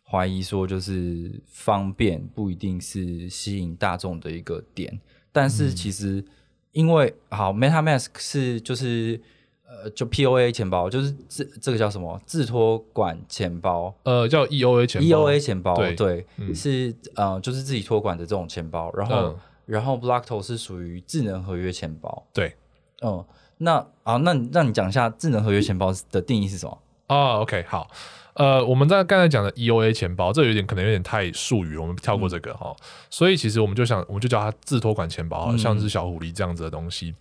[0.10, 5.00] 怀疑说，就是方便不一定是吸引大众的一个点，
[5.32, 6.24] 但是其实
[6.72, 9.20] 因为好，MetaMask 是就是
[9.65, 12.17] 呃，就 POA 钱包，就是这这个叫什么？
[12.26, 15.93] 自托管钱包，呃，叫 EOA 钱包，EOA 钱包，对。
[15.93, 18.89] 对，是呃，就是自己托管的这种钱包。
[18.96, 22.56] 然后，然后 Blockto 是属于智能合约钱包，对，
[23.02, 23.26] 嗯，
[23.58, 26.78] 那啊，那让你讲一下智能合约钱包的定义是什么？
[27.10, 27.89] 哦，OK，好。
[28.38, 32.71] 呃，我们在刚才讲的 EOA 钱包，这有点可能有点太术语，我们跳过这个哈。
[33.10, 37.15] 所以其实我们就想，我们就叫它自托管钱包，像是小狐狸这样子的东西。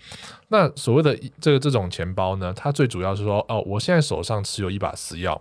[0.48, 5.40] 那所谓的这个这种钱包呢，它最主要是说，哦，我现在手上持有一把私钥，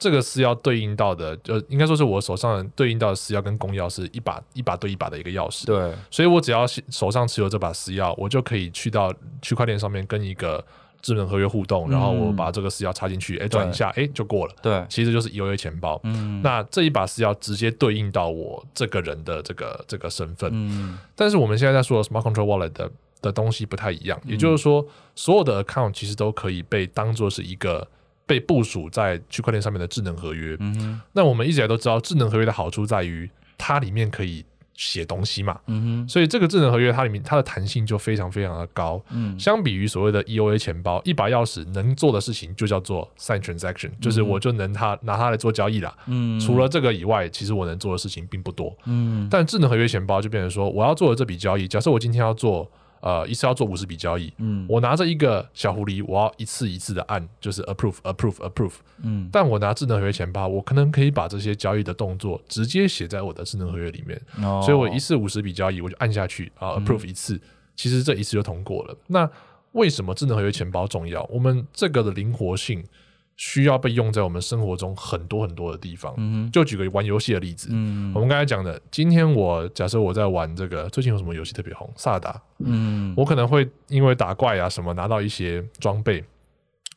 [0.00, 5.64] 这个私钥对应到的，就应该说是我手上对应到的私钥跟公钥是一把一把对一把的一个钥匙。
[5.64, 10.64] 对，所以我只要手上持有这把私钥，我就可以去到区块链上面跟一个。
[11.04, 14.54] 智能合约互动，然后我把这个私钥插进去，哎，转一下，哎，就过了。
[14.62, 16.00] 对，其实就是 EOA 钱包。
[16.04, 20.50] 嗯，那这一把私钥直接对应到我这个人的这个这个身份。
[20.54, 22.90] 嗯，但是我们现在在说 Smart Control Wallet 的
[23.20, 27.86] 的东西不太一样，也就是说，所有的 account 其实都可以被当做是一个
[28.24, 30.56] 被部署在区块链上面的智能合约。
[30.58, 34.42] 嗯，那我们一直以来都知道，智能合约的好处在于它里面可以。
[34.74, 52.70] 写东西嘛，嗯哼，所以这个智能合约它里面它的弹性就非常非常的高，嗯，相比于所谓的 EOA 钱包，一把钥匙能做的事情就叫做 sign transaction，就是我就能它拿它来做交易了，嗯，除了这个以外，其实我能做的事情并不多，嗯，但智能合约钱包就变成说，我要做的这笔交易，假设我今天要做。
[53.04, 67.38] 呃，一次要做五十笔交易，嗯，我拿着一个小狐狸，我要一次一次的按，就是 approve approve approve，嗯，但我拿智能合约钱包，我可能可以把这些交易的动作直接写在我的智能合约里面，哦，所以我一次五十笔交易，我就按下去啊，approve 一次，
[67.76, 68.96] 其实这一次就通过了。
[69.08, 69.30] 那
[69.72, 71.22] 为什么智能合约钱包重要？
[71.24, 72.82] 我们这个的灵活性。
[73.36, 76.14] 需要被用在我们生活中很多很多的地方。
[76.16, 77.68] 嗯，就举个玩游戏的例子。
[77.70, 81.90] 嗯，我们刚才讲的，今天我假设我在玩这个，最近有什么游戏特别红？
[81.96, 82.40] 萨达。
[82.58, 86.24] 嗯，我可能会因为打怪啊什么拿到一些装备，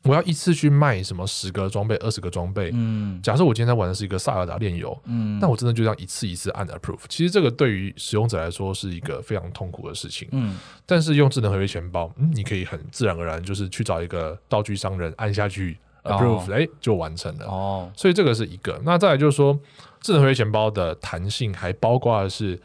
[0.04, 2.70] 我要一次去卖什么十个装备、二十个装备。
[2.74, 7.00] 嗯，假设我今天在玩的是一个萨尔达炼油，嗯，那我真的就这样一次一次按 approve。
[7.10, 10.28] 其实这个对于使用者来说是一个非常痛苦的事情。
[10.32, 15.76] 嗯，但是用智能合约钱包，嗯，你可以很自然而然就是去找一个道具商人按下去。
[16.08, 17.46] approve，哎，就完成了。
[17.46, 18.80] 哦，所以这个是一个。
[18.84, 19.58] 那再来就是说，
[20.00, 22.60] 智能合约钱包的弹性还包括的是，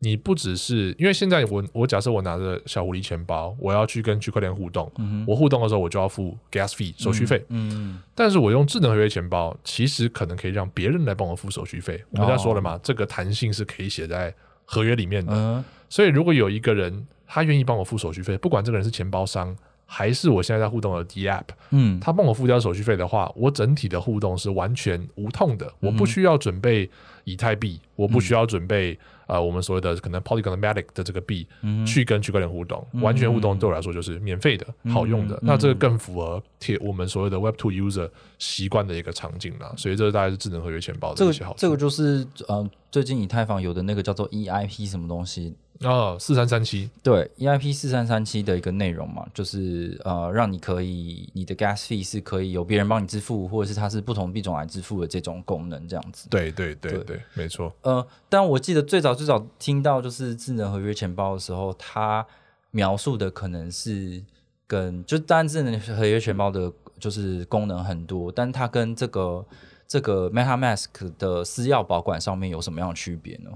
[0.00, 4.90] 你不只是因为现在我我假设我拿着小狐狸钱包，我要去跟区块链互动，
[5.26, 7.44] 我互动的时候我就要付 gas fee 手续费。
[7.48, 12.02] 嗯，但是我用智能合约钱包，其实可能可以让别人来帮我付手续费。
[12.10, 14.34] 我们刚才说了嘛，这个弹性是可以写在
[14.64, 15.64] 合约里面的。
[15.88, 19.56] 所以如果有一个人他愿意帮我付手续费，不管这个人是钱包商。
[19.90, 26.88] 还是我现在在互动的 D App，嗯，他帮我付掉手续费的话，我整体的互动是完全无痛的，我不需要准备
[27.24, 31.48] 以太币，我不需要准备呃我们所谓的可能 Polygon Matic 的这个币
[31.86, 35.38] 去跟区块链互动，完全互动对我来说就是免费的、好用的。
[35.42, 39.72] 那这个更符合贴我们所谓的 Web Two User 习惯的一个场景了。
[39.78, 41.58] 所以这大概是智能合约钱包的一些好处。
[41.58, 45.54] 这个就是呃，最近以太坊有的那个叫做 EIP 什么东西。
[45.84, 56.28] 哦，四三三七对，EIP 四三三七的一个内容嘛，就是呃，让你可以你的 gas fee 是可以由别人帮你支付，或者是它是不同币种来支付的这种功能，这样子。
[56.30, 57.72] 对对对对，没错。
[57.82, 62.26] 呃，但我记得最早最早听到就是智能合约钱包的时候，它
[62.72, 64.20] 描述的可能是
[64.66, 69.46] 跟就当然智能合约钱包的就是功能很多，但它跟这个
[69.86, 70.86] 这个 MetaMask
[71.16, 73.50] 的私钥保管上面有什么样的区别呢？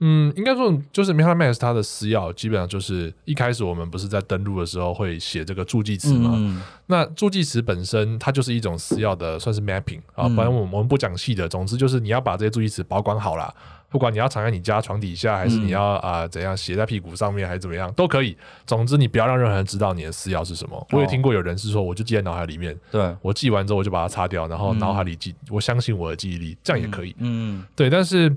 [0.00, 6.62] 嗯，应该说就是 MetaMask 它的私钥基本上就是一开始我们不是在登录的时候会写这个助记词吗？
[6.86, 10.28] 那助记词本身它就是一种私钥的，算是 mapping 啊。
[10.28, 13.52] 反正我们不讲细的，总之就是你要把这些助记词保管好啦。
[13.88, 18.36] 不管你要藏在你家床底下，还是你要啊怎样写在屁股上面，还是怎么样都可以。
[18.66, 20.86] 总之你不要让任何人知道你的私钥是什么。
[20.90, 27.14] 我也听过有人是说，我就记在脑海里面，对我记完之后我就把它擦掉，然后脑海里记，我相信我的记忆力，这样也可以。
[27.18, 27.88] 嗯，对。
[27.88, 28.28] 但是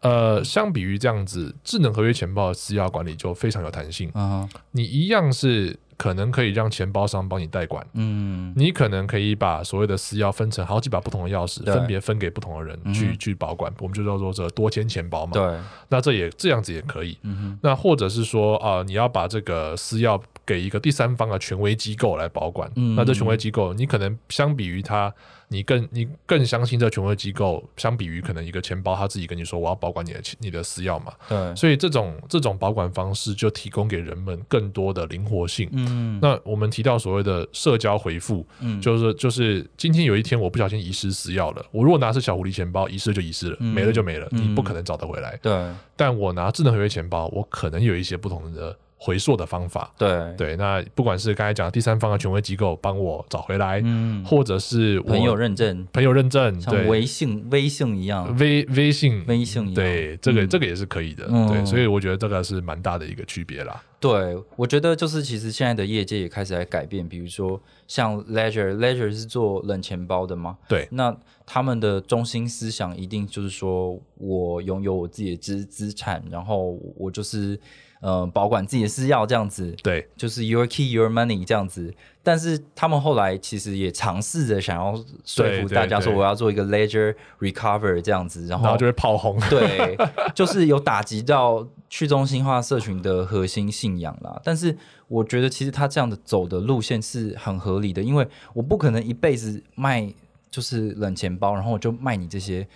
[0.00, 4.10] 呃，相比于这样子，智能合约钱包的私钥管理就非常有弹性。
[4.14, 5.78] 嗯，你一样是。
[5.98, 15.32] 可能可以让钱包商帮你代管，嗯，你可能可以把所谓的私钥分成好几把不同的钥匙，分别分给不同的人去去保管，我们就叫做这多签钱包嘛。
[15.32, 17.16] 对，那这也这样子也可以。
[17.62, 25.12] 那或者是说啊，你要把这个私钥给一个第三方的权威机构来保管，那这权威机构你可能相比于他。
[25.48, 31.12] 你更你更相信这权威机构，相比于可能一个钱包，他自己跟你说我要保管你的你的私钥嘛？
[31.28, 35.68] 对，所以这种这种保管方式就提供给人们更多的灵活性。
[35.70, 45.38] 嗯，那我们提到所谓的社交回复，嗯，就是就是今天有一天我不小心遗失私钥了，我如果拿是小狐狸钱包，遗失就遗失了，没了就没了，你不可能找得回来。
[45.40, 48.76] 对，但我拿智能合约钱包，我可能有一些不同的。
[48.96, 49.92] 回溯的方法。
[49.98, 61.26] 对对，那不管是刚才讲第三方的权威机构帮我找回来，嗯，或者是朋友认证，朋友认证，像微信微信一样，微微信微信一样，对，这个这个也是可以的。
[61.48, 63.82] 对，所以我觉得这个是蛮大的一个区别啦。
[63.98, 70.58] 对，我觉得就是其实现在的业界也开始在改变，比如说像 Ledger，Ledger 是做冷钱包的嘛？
[70.68, 71.16] 对，那
[71.46, 77.58] 他们的中心思想一定就是说我拥有我自己的资资产，然后我就是
[78.00, 79.74] 呃保管自己的私钥这样子。
[79.82, 81.94] 对，就是 Your key, Your money 这样子。
[82.26, 84.92] 但是他们后来其实也尝试着想要
[85.24, 89.38] 说服大家说我要做一个 Ledger Recover 这样子，然后就会炮轰。
[89.48, 89.96] 对，
[90.34, 91.64] 就是有打击到。
[91.88, 100.12] 去中心化社群的核心信仰啦，但是我觉得其实他这样的走的路线是很合理的，因为我不可能一辈子卖
[100.50, 102.66] 就是冷钱包，然后我就卖你这些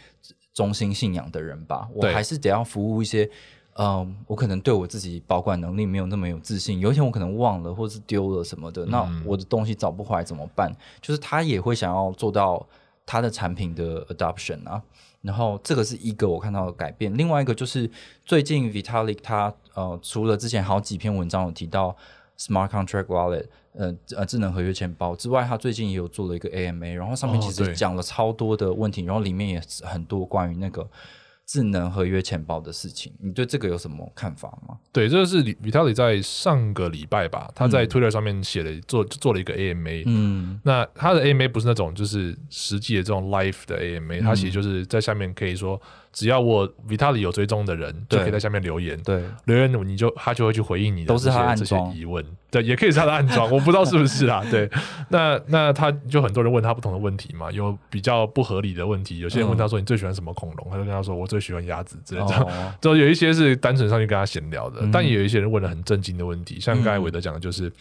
[0.55, 3.28] 中心信仰的人吧，我还是得要服务一些，
[3.75, 10.71] 嗯，我可能对我自己保管能力没有那么有自信，有一天我可能忘了或是丢了什么的，那我的东西找不回来怎么办？
[11.01, 12.66] 就是他也会想要做到
[13.07, 14.83] 他的产品的 adoption 啊。
[15.23, 17.91] 然后这个是一个我看到的改变，另外一个就是
[18.25, 21.97] 最近 Vitalik 他呃除了之前好几篇文章有提到
[22.39, 30.87] Smart Contract Wallet 呃呃智能合约钱包之外，他最近也有做了一个 AMA，然后上面其实讲了超多的问题，然后里面也很多关于那个。
[31.51, 34.78] 智能合约钱包的事情，你对这个有什么看法吗？
[34.92, 40.05] 对，这个是李 Vitaly 在上个礼拜吧，他在 Twitter 上面写了做做了一个 AMA。
[40.07, 45.80] 嗯，那他的 AMA 不是那种就是实际的这种 live 的 AMA，他其实就是在下面可以说。
[46.12, 49.00] 只要我 Vitaly 有追踪的人，就可以在下面留言。
[49.02, 52.24] 对，留言你就他就会去回应你的这些这些疑问。
[52.50, 54.44] 对，也可以是他的暗装， 我不知道是不是啦。
[54.50, 54.68] 对，
[55.08, 59.20] 那那他就很多人问他不同的问题嘛，有比较不合理的问题。
[59.20, 62.46] 有些人问他说你最喜欢什么恐龙，他就跟他说我最喜欢鸭子之类的。
[62.82, 67.72] 就有一些是单纯上去跟他闲聊的，但也有一些人问了很震惊的问题，像刚才韦德讲的就是，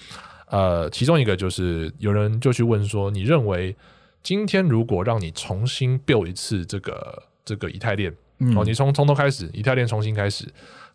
[0.51, 3.75] 呃，其中一个就是有人就去问说，你认为
[4.21, 8.13] 今天如果让你重新 build 一次这个这个以太链？
[8.55, 10.45] 哦，你从从头开始，以太链重新开始，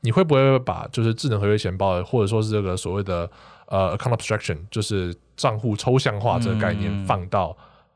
[0.01, 3.29] 你会不会把就是智能合约钱包，或者说是这个所谓的
[3.67, 7.55] 呃 account abstraction，就是账户抽象化这个概念放到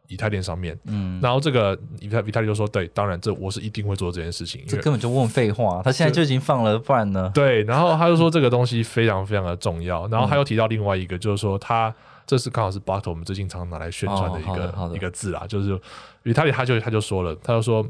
[0.08, 0.78] 以太链上面？
[0.84, 4.62] 嗯，然后这个以太以太链就说，对，当然这我是一定会做这件事情。
[4.66, 7.30] 这根本就问废话，他现在就已经放了，不然呢？
[7.32, 11.94] 对，然后他就说这个东西非常非常的重要，然后他又提到另外一个，就是说他
[12.26, 15.80] 这是刚好是 bot 我们最近常拿来宣传的一个一个字啦，就是
[16.24, 17.82] 以太链他就他就说了，他就说。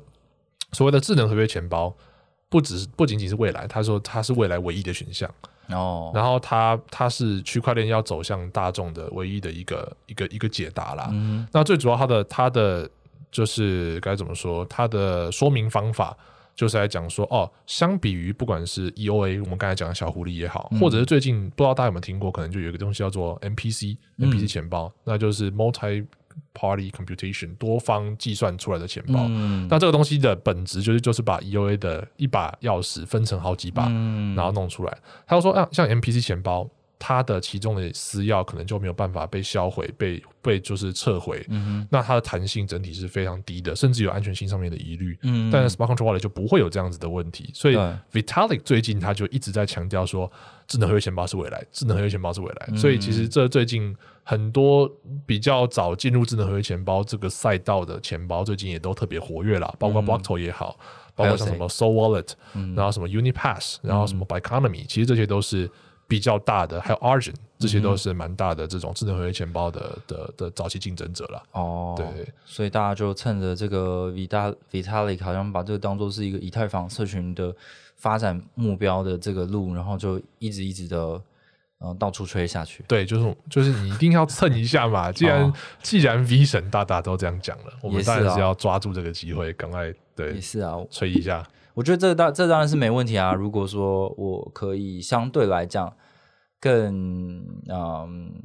[0.73, 1.95] 所谓的智能合约钱包，
[2.49, 5.29] 不只是不仅仅是未来，他说它是未来唯一的选项
[5.69, 6.13] 哦。
[6.15, 11.11] 然后它它是区块链要走向大众的唯一的一个一个一个解答啦。
[11.53, 12.89] 那最主要它的它的
[13.31, 14.65] 就是该怎么说？
[14.67, 16.17] 它的说明方法
[16.55, 26.07] 就是来讲说哦，相比于不管是 EOA，我们刚才讲的小狐狸也好，或者是最近不知道大家有没有听过，可能就有一个东西叫做 MPC，MPC 钱包，那就是 Multi。
[26.55, 29.29] Party computation 多方计算出来的钱包，
[29.69, 33.89] 那这个东西的本质就是就是把 EOA 的一把钥匙分成好几把，
[34.35, 34.99] 然后弄出来。
[35.27, 36.69] 他说啊，像 MPC 钱包。
[36.99, 41.47] 它的其中的私钥可能就没有办法被销毁、被被就是撤回，
[41.89, 45.17] 那它的弹性整体是非常低的，甚至有安全性上面的疑虑。
[45.23, 47.51] 嗯，但是 Smart Contract Wallet 就不会有这样子的问题。
[47.55, 47.77] 所以
[48.13, 50.31] Vitalik 最近他就一直在强调说，
[50.67, 52.77] 智能合约钱包是未来，智能合约钱包是未来。
[52.77, 53.95] 所以其实这最近
[54.25, 54.91] 很多
[55.25, 60.77] 比较早进入智能合约钱包这个赛道的钱包，最近也都特别活跃了，包括 Blockto 也好，
[61.15, 62.33] 包括像什么 Soul Wallet，
[62.75, 65.71] 然后什么 Unipass，然后什么 Biconomy，其实这些都是。
[66.09, 71.43] 比较大的，还有 Argent，这些都是蛮大的这种智能合约钱包的的的早期竞争者了。
[71.53, 77.55] 哦，对，所以大家就趁着这个 Vita Vitalik 好像把这个当做是一个以太坊社群的
[77.97, 81.21] 发展目标的这个路，然后就一直一直的
[81.81, 82.83] 嗯到处吹下去。
[82.89, 85.13] 对，就是就是你一定要蹭一下嘛。
[85.13, 85.53] 既然
[85.83, 91.47] 既然 V 神大大都这样讲了，我们当然是要抓住这个机会，赶快对，也是啊，吹一下。
[91.79, 93.33] 我觉得这当这当然是没问题啊。
[93.33, 95.97] 如果说我可以相对来讲
[96.59, 98.43] 更嗯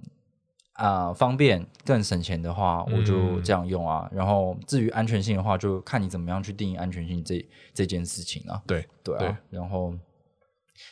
[0.74, 4.08] 啊方便、更省钱的话，我就这样用啊。
[4.14, 8.62] 然后至于安全性的话，就看你怎么样去定义安全性这这件事情啊。
[8.68, 9.40] 对对啊。
[9.50, 9.96] 然后，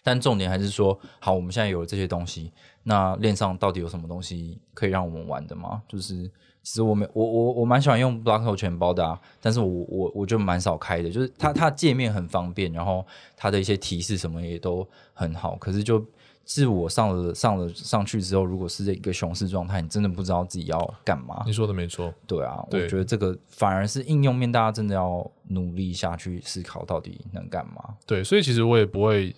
[0.03, 5.83] 但重点还是说，好，我们现在有了这些东西，那链上到底有什么东西可以让我们玩的吗？
[5.87, 6.31] 就是。
[6.63, 13.05] 其实我没我我我蛮喜欢用 Blockto 钱包的啊，但是我我我就蛮少开的，就是它它界面很方便，然后
[13.35, 16.05] 它的一些提示什么也都很好，可是就
[16.45, 21.43] 自我上了上了上去之后，如果是一个熊市状态，你真的不知道自己要干嘛。
[21.45, 27.95] 你说的没错，对啊，我觉得这个反而是应用面，大家真的要努力下去思考到底能干嘛。
[28.05, 29.35] 对，所以其实我也不会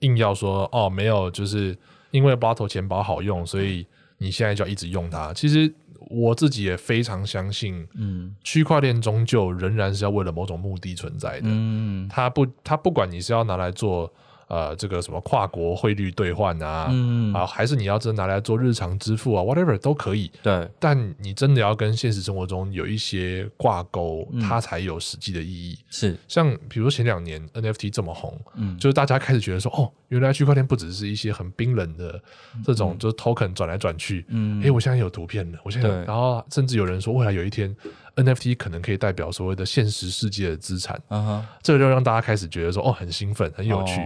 [0.00, 1.76] 硬要说哦，没有就是。
[2.10, 3.84] 因为 Bottle 钱包好用，所以
[4.18, 5.34] 你现在就要一直用它。
[5.34, 5.74] 其实
[6.14, 11.48] 我自己也非常相信，嗯，区块链终究仍然是要为了某种目的存在的。
[11.48, 14.12] 嗯，它不，它不管你是要拿来做。
[14.48, 16.90] 呃，这个什么跨国汇率兑换啊，
[17.34, 20.30] 啊，还是你要真拿来做日常支付啊，whatever 都可以。
[20.42, 25.78] 对，但你真的要跟现实生活中有一些挂钩，它才有实际的意义。
[25.88, 32.20] 是，像比如前两年 NFT 这么红，嗯，就是大家开始觉得说，哦，原来区块链不只是一些很冰冷的
[32.64, 37.74] 这种，就是 token 转来转去，嗯，哎，我现在有图片了，我现在，然后甚至有人说，未来有一天
[38.16, 44.00] NFT 可能可以代表所谓的现实世界的资产，啊这个就让大家开始觉得说，哦，很兴奋，很有趣。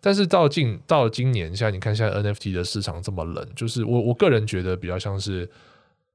[0.00, 5.48] 但是到近到今年，现在你看现在 NFT 的市场这么冷，就是我我个人觉得比较像是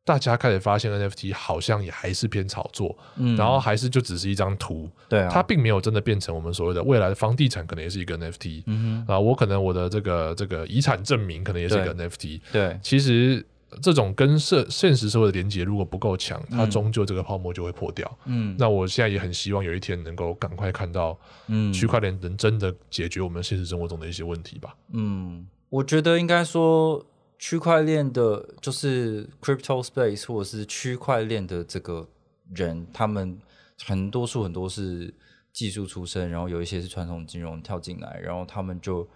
[0.03, 13.45] 大家开始发现 NFT 好像也还是偏炒作，嗯，然后还是就只是一张图，对啊，它并没有真的变成我们所谓的未来的房地产，可能也是一个 NFT，嗯啊，我可能我的这个这个遗产证明可能也是一个 NFT，对，其实。
[13.81, 18.17] 这种跟社现实社会的连接如果不够强，它终究这个泡沫就会破掉。
[18.25, 21.17] 嗯，那我现在也很希望有一天能够赶快看到，
[21.47, 24.75] 嗯，区块链能真的解决我们现实生活中的一些问题吧。
[24.93, 27.05] 嗯，我觉得应该说，
[27.39, 32.07] 区块链的，就是 crypto space 或者是区块链的这个
[32.55, 33.39] 人，他们
[33.85, 35.13] 很多数很多是
[35.53, 39.07] 技术出身，然后有一些是传统金融跳进来，然后他们就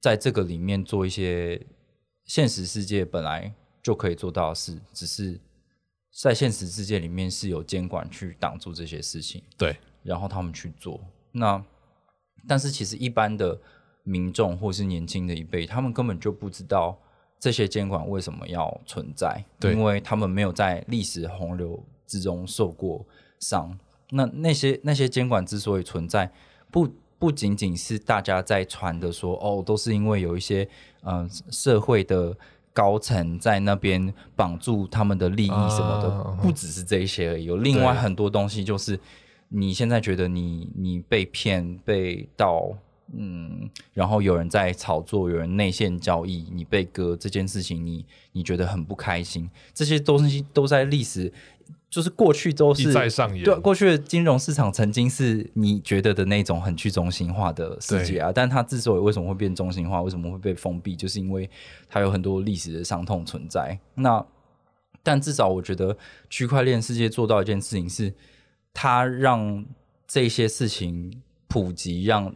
[0.00, 1.64] 在这个里面做一些
[2.26, 3.54] 现实世界本来。
[3.88, 5.40] 就可以做到的事，只是
[6.12, 9.42] 在现实世界里面是有监管去挡住这些事情。
[9.56, 11.00] 对，然后他们去做。
[11.32, 11.64] 那
[12.46, 13.58] 但是其实一般的
[14.02, 16.98] 民众或是年轻的一辈，他们根本就不知道
[17.40, 23.06] 这些监管为什么要存在，因为他们没有在历史洪流之中受过
[23.40, 23.78] 伤。
[24.10, 26.30] 那那些那些监管之所以存在，
[26.70, 26.86] 不
[27.18, 30.68] 不仅仅是大家在传的说，哦，都是因为有一些
[31.04, 32.36] 嗯社会的。
[32.78, 38.62] 高层在那边绑住他们的利益什么的，不只是这些而已，有另外很多东西。
[38.62, 38.96] 就是
[39.48, 42.68] 你现在觉得你你被骗被盗，
[43.12, 51.32] 嗯，然后有人在炒作，有人内线交易，你被割这件事情，你你觉得很不开心，这些东西都在历史。
[51.90, 61.48] 就是过去都是对过去的金融市场曾经是你觉得的那种很去中心化的世界啊，但它之所以为什么会变中心化，为什么会被封闭，就是因为
[61.88, 63.78] 它有很多历史的伤痛存在。
[63.94, 64.22] 那
[65.02, 65.96] 但至少我觉得
[66.28, 68.12] 区块链世界做到一件事情是，
[68.74, 69.64] 它让
[70.06, 72.34] 这些事情普及，让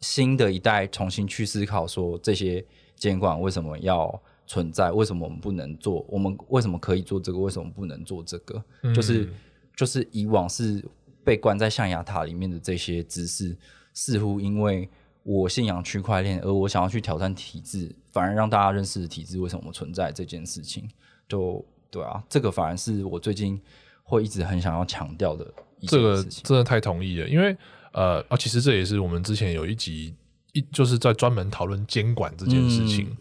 [0.00, 4.22] 新的一代重新去思考说这些监管为什么要。
[4.46, 6.06] 存在为什么我们不能做？
[6.08, 7.38] 我们为什么可以做这个？
[7.38, 8.62] 为什么不能做这个？
[8.94, 9.28] 就是
[9.74, 10.84] 就是以往是
[11.24, 13.56] 被关在象牙塔里面的这些知识，
[13.92, 14.88] 似乎因为
[15.24, 20.88] 我信仰区块链，而我想要去挑战体制，反而让大家认识体制为什么存在这件事情。
[21.28, 23.60] 就对啊，这个反而是我最近
[24.04, 26.44] 会一直很想要强调的一件事情。
[26.44, 27.56] 真的太同意了，因为
[27.92, 30.14] 呃啊，其实这也是我们之前有一集
[30.52, 33.08] 一就是在专门讨论监管这件事情。
[33.10, 33.16] 嗯，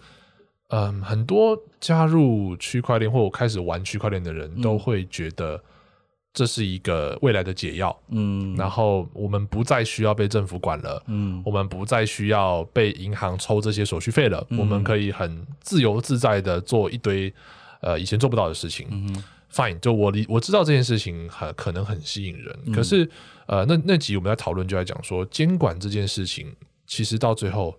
[1.04, 5.62] 很多加入区块链或开始玩区块链的人都会觉得
[6.34, 7.96] 这是一个未来的解药。
[8.10, 11.02] 嗯，然后我们不再需要被政府管了。
[11.08, 14.46] 嗯，我们不再需要被银行抽这些手续费了。
[14.58, 17.32] 我们可以很自由自在的做一堆
[17.82, 18.88] 呃以前做不到的事情。
[18.90, 22.74] 嗯，Fine，就我理我知道这件事情很可能很吸引人。
[22.74, 23.08] 可是
[23.46, 26.54] 呃，那那集我们在讨论就在讲说监管这件事情，
[26.88, 27.78] 其实到最后。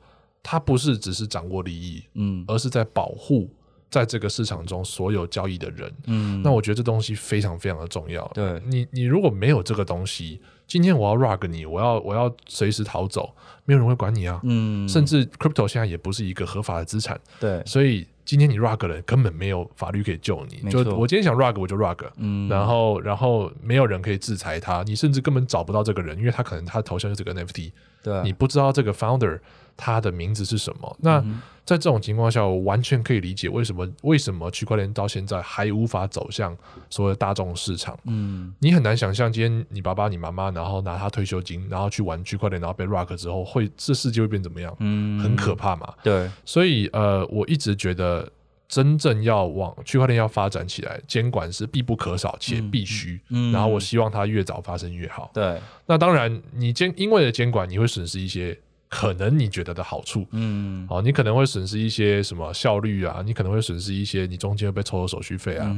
[0.49, 3.51] 它不是只是掌握利益，嗯，而是在保护
[3.91, 8.25] 在这个市场中所有交易的人，嗯，那我觉得这东西非常非常的重要。
[8.33, 8.63] 对。
[8.65, 13.35] 你，你如果没有这个东西，今天我要 rug 你，我要我要随时逃走，
[13.65, 27.73] 没有人会管你啊，嗯，甚至 crypto 现在也不是一个合法的资产，对，所以今天你 rug 了，根本没有法律可以救你，就我今天想 rug 我就 rug，嗯，然后然后没有人可以制裁他，你甚至根本找不到这个人，因为他可能他的头像就是个 NFT，
[28.03, 29.41] 对，你不知道这个 founder。
[29.77, 30.97] 它的名字是什么？
[31.01, 31.21] 那
[31.65, 36.57] 在这种情况下，我完全可以理解为什么为什么区块链到现在还无法走向
[36.89, 37.99] 所谓大众市场。
[38.05, 44.73] 嗯，你很难想象，今天你爸爸、你妈妈，然后拿他退休金，然后去玩区块链，然后被 rock 之后，会这世界会变怎么样？
[44.79, 45.93] 嗯，很可怕嘛。
[46.05, 48.31] 对，所以呃，我一直觉得，
[48.69, 53.21] 真正要往区块链要发展起来，监管是必不可少且必须。
[53.31, 55.33] 嗯，然后我希望它越早发生越好。
[55.35, 58.57] 对，那当然，你监因为的监管，你会损失一些。
[58.89, 63.23] 可能你觉得的好处，嗯，哦，你可能会损失一些什么效率啊？
[63.25, 65.77] 你可能会损失一些你中间会被抽的手续费啊。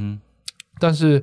[0.78, 1.22] 但是，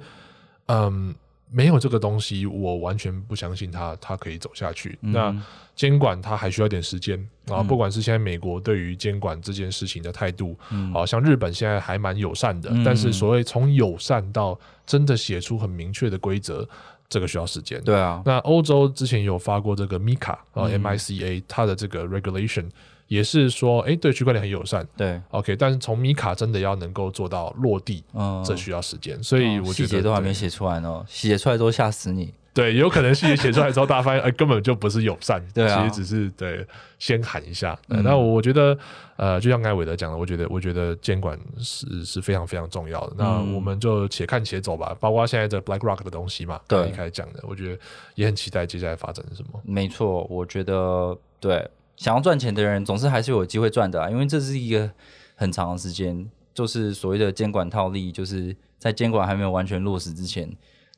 [0.66, 1.14] 嗯，
[1.52, 4.98] 没有这个东西，我完全不相信它它可以走下去。
[5.00, 5.34] 那
[5.76, 7.18] 监管它还需要点时间
[7.48, 10.58] 啊，不管是现在美国对于监管这件事情的态度，
[10.92, 16.68] 好像日本现在还蛮友善的，但是所谓从友善到真的写出很明确的规则，
[17.10, 17.82] 这个需要时间。
[17.84, 22.66] 对啊，那欧洲之前有发过这个 MiCA 啊 M I C A 它的这个 regulation。
[23.08, 32.34] 也是说，哎，对区块链很友善，对，OK，但是从米卡真的要能够做到落地，嗯，这需要时间，所以我觉得细节都还没写出来呢，写出来都吓死你。
[32.56, 36.66] 对，有可能细节写出来之后，大家发现， 哎，根本就不是友善，对其实只是对
[36.98, 37.78] 先喊一下。
[37.88, 38.76] 那我觉得，
[39.18, 43.14] 呃，就像刚才韦德讲的，我觉得，我觉得监管是是非常非常重要的。
[43.18, 47.78] 那我们就且看且走吧，包括现在的 BlackRock 的东西嘛，对，一开始讲的，我觉得
[48.16, 49.62] 也很期待接下来发展是什么。
[49.64, 51.70] 没错，我觉得对。
[51.98, 54.92] 想要赚钱的人总是还是有机会赚的啊，因为这是一个
[55.36, 60.50] 很长的时间，就是所谓的监管套利，就是在监管还没有完全落实之前，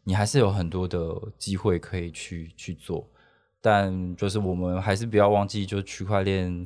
[0.07, 0.97] 你还是有很多的
[1.37, 3.05] 机会可以去去做。
[3.59, 6.65] 但就是我们还是不要忘记，就区块链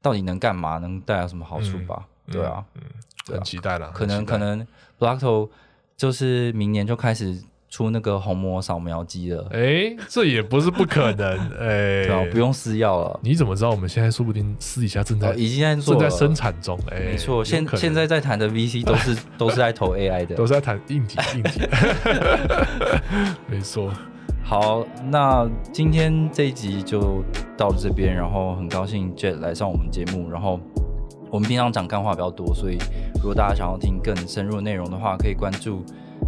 [0.00, 2.06] 到底能干嘛，能带来什么好处吧？
[2.30, 2.82] 对啊，嗯，
[3.26, 3.90] 很期待了。
[3.90, 4.64] 可能可能
[5.00, 5.50] Blockto
[5.96, 7.42] 就是明年就开始。
[7.76, 13.20] 出那个虹膜扫描机了，哎，这也不是不可能， 哎，不用私药了。
[13.22, 16.78] 你怎么知道我们现在说不定私底下正在已经在正在生产中？
[16.90, 21.60] 哎，没错，现现在在谈的 VC 都是 都是在投 AI 的，都是在谈硬体硬体。
[23.46, 23.92] 没错。
[24.42, 27.22] 好，那今天这一集就
[27.58, 30.58] 到这边，然后很高兴 Jet 来上我们节目，然后
[31.30, 32.78] 我们平常讲干话比较多，所以
[33.16, 35.84] 如果大家想要听更深入的内容的话，可以关注。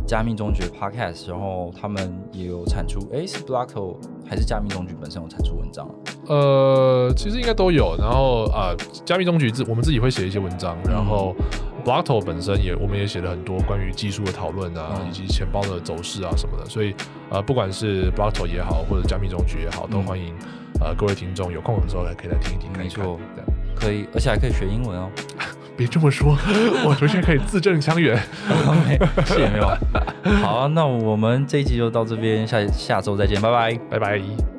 [0.09, 3.95] 加密中局 Podcast，然后他们也有产出，哎，是 Blockto
[4.27, 5.87] 还是加密中局本身有产出文章？
[6.29, 7.95] 呃，其实应该都有。
[7.99, 11.37] 然后啊，加密中局自我们自己会写一些文章，然后
[11.85, 16.65] Blockto 本身也我们也写了很多关于技术的讨论啊，以及钱包的走势啊什么的。
[16.65, 16.95] 所以
[17.29, 20.35] 呃，不管是 Blockto 也好，或者加密中局也好，都欢迎
[20.81, 22.73] 呃各位听众有空的时候来可以来听一听。
[22.73, 23.21] 没错，
[23.77, 25.11] 可以，而且还可以学英文哦。
[25.79, 26.37] 别这么说，
[26.85, 28.21] 我昨天可以字正腔圆，
[29.25, 29.69] 是也没有。
[30.43, 34.58] 好，那我们这一集就到这边，下下周再见，拜拜，拜拜。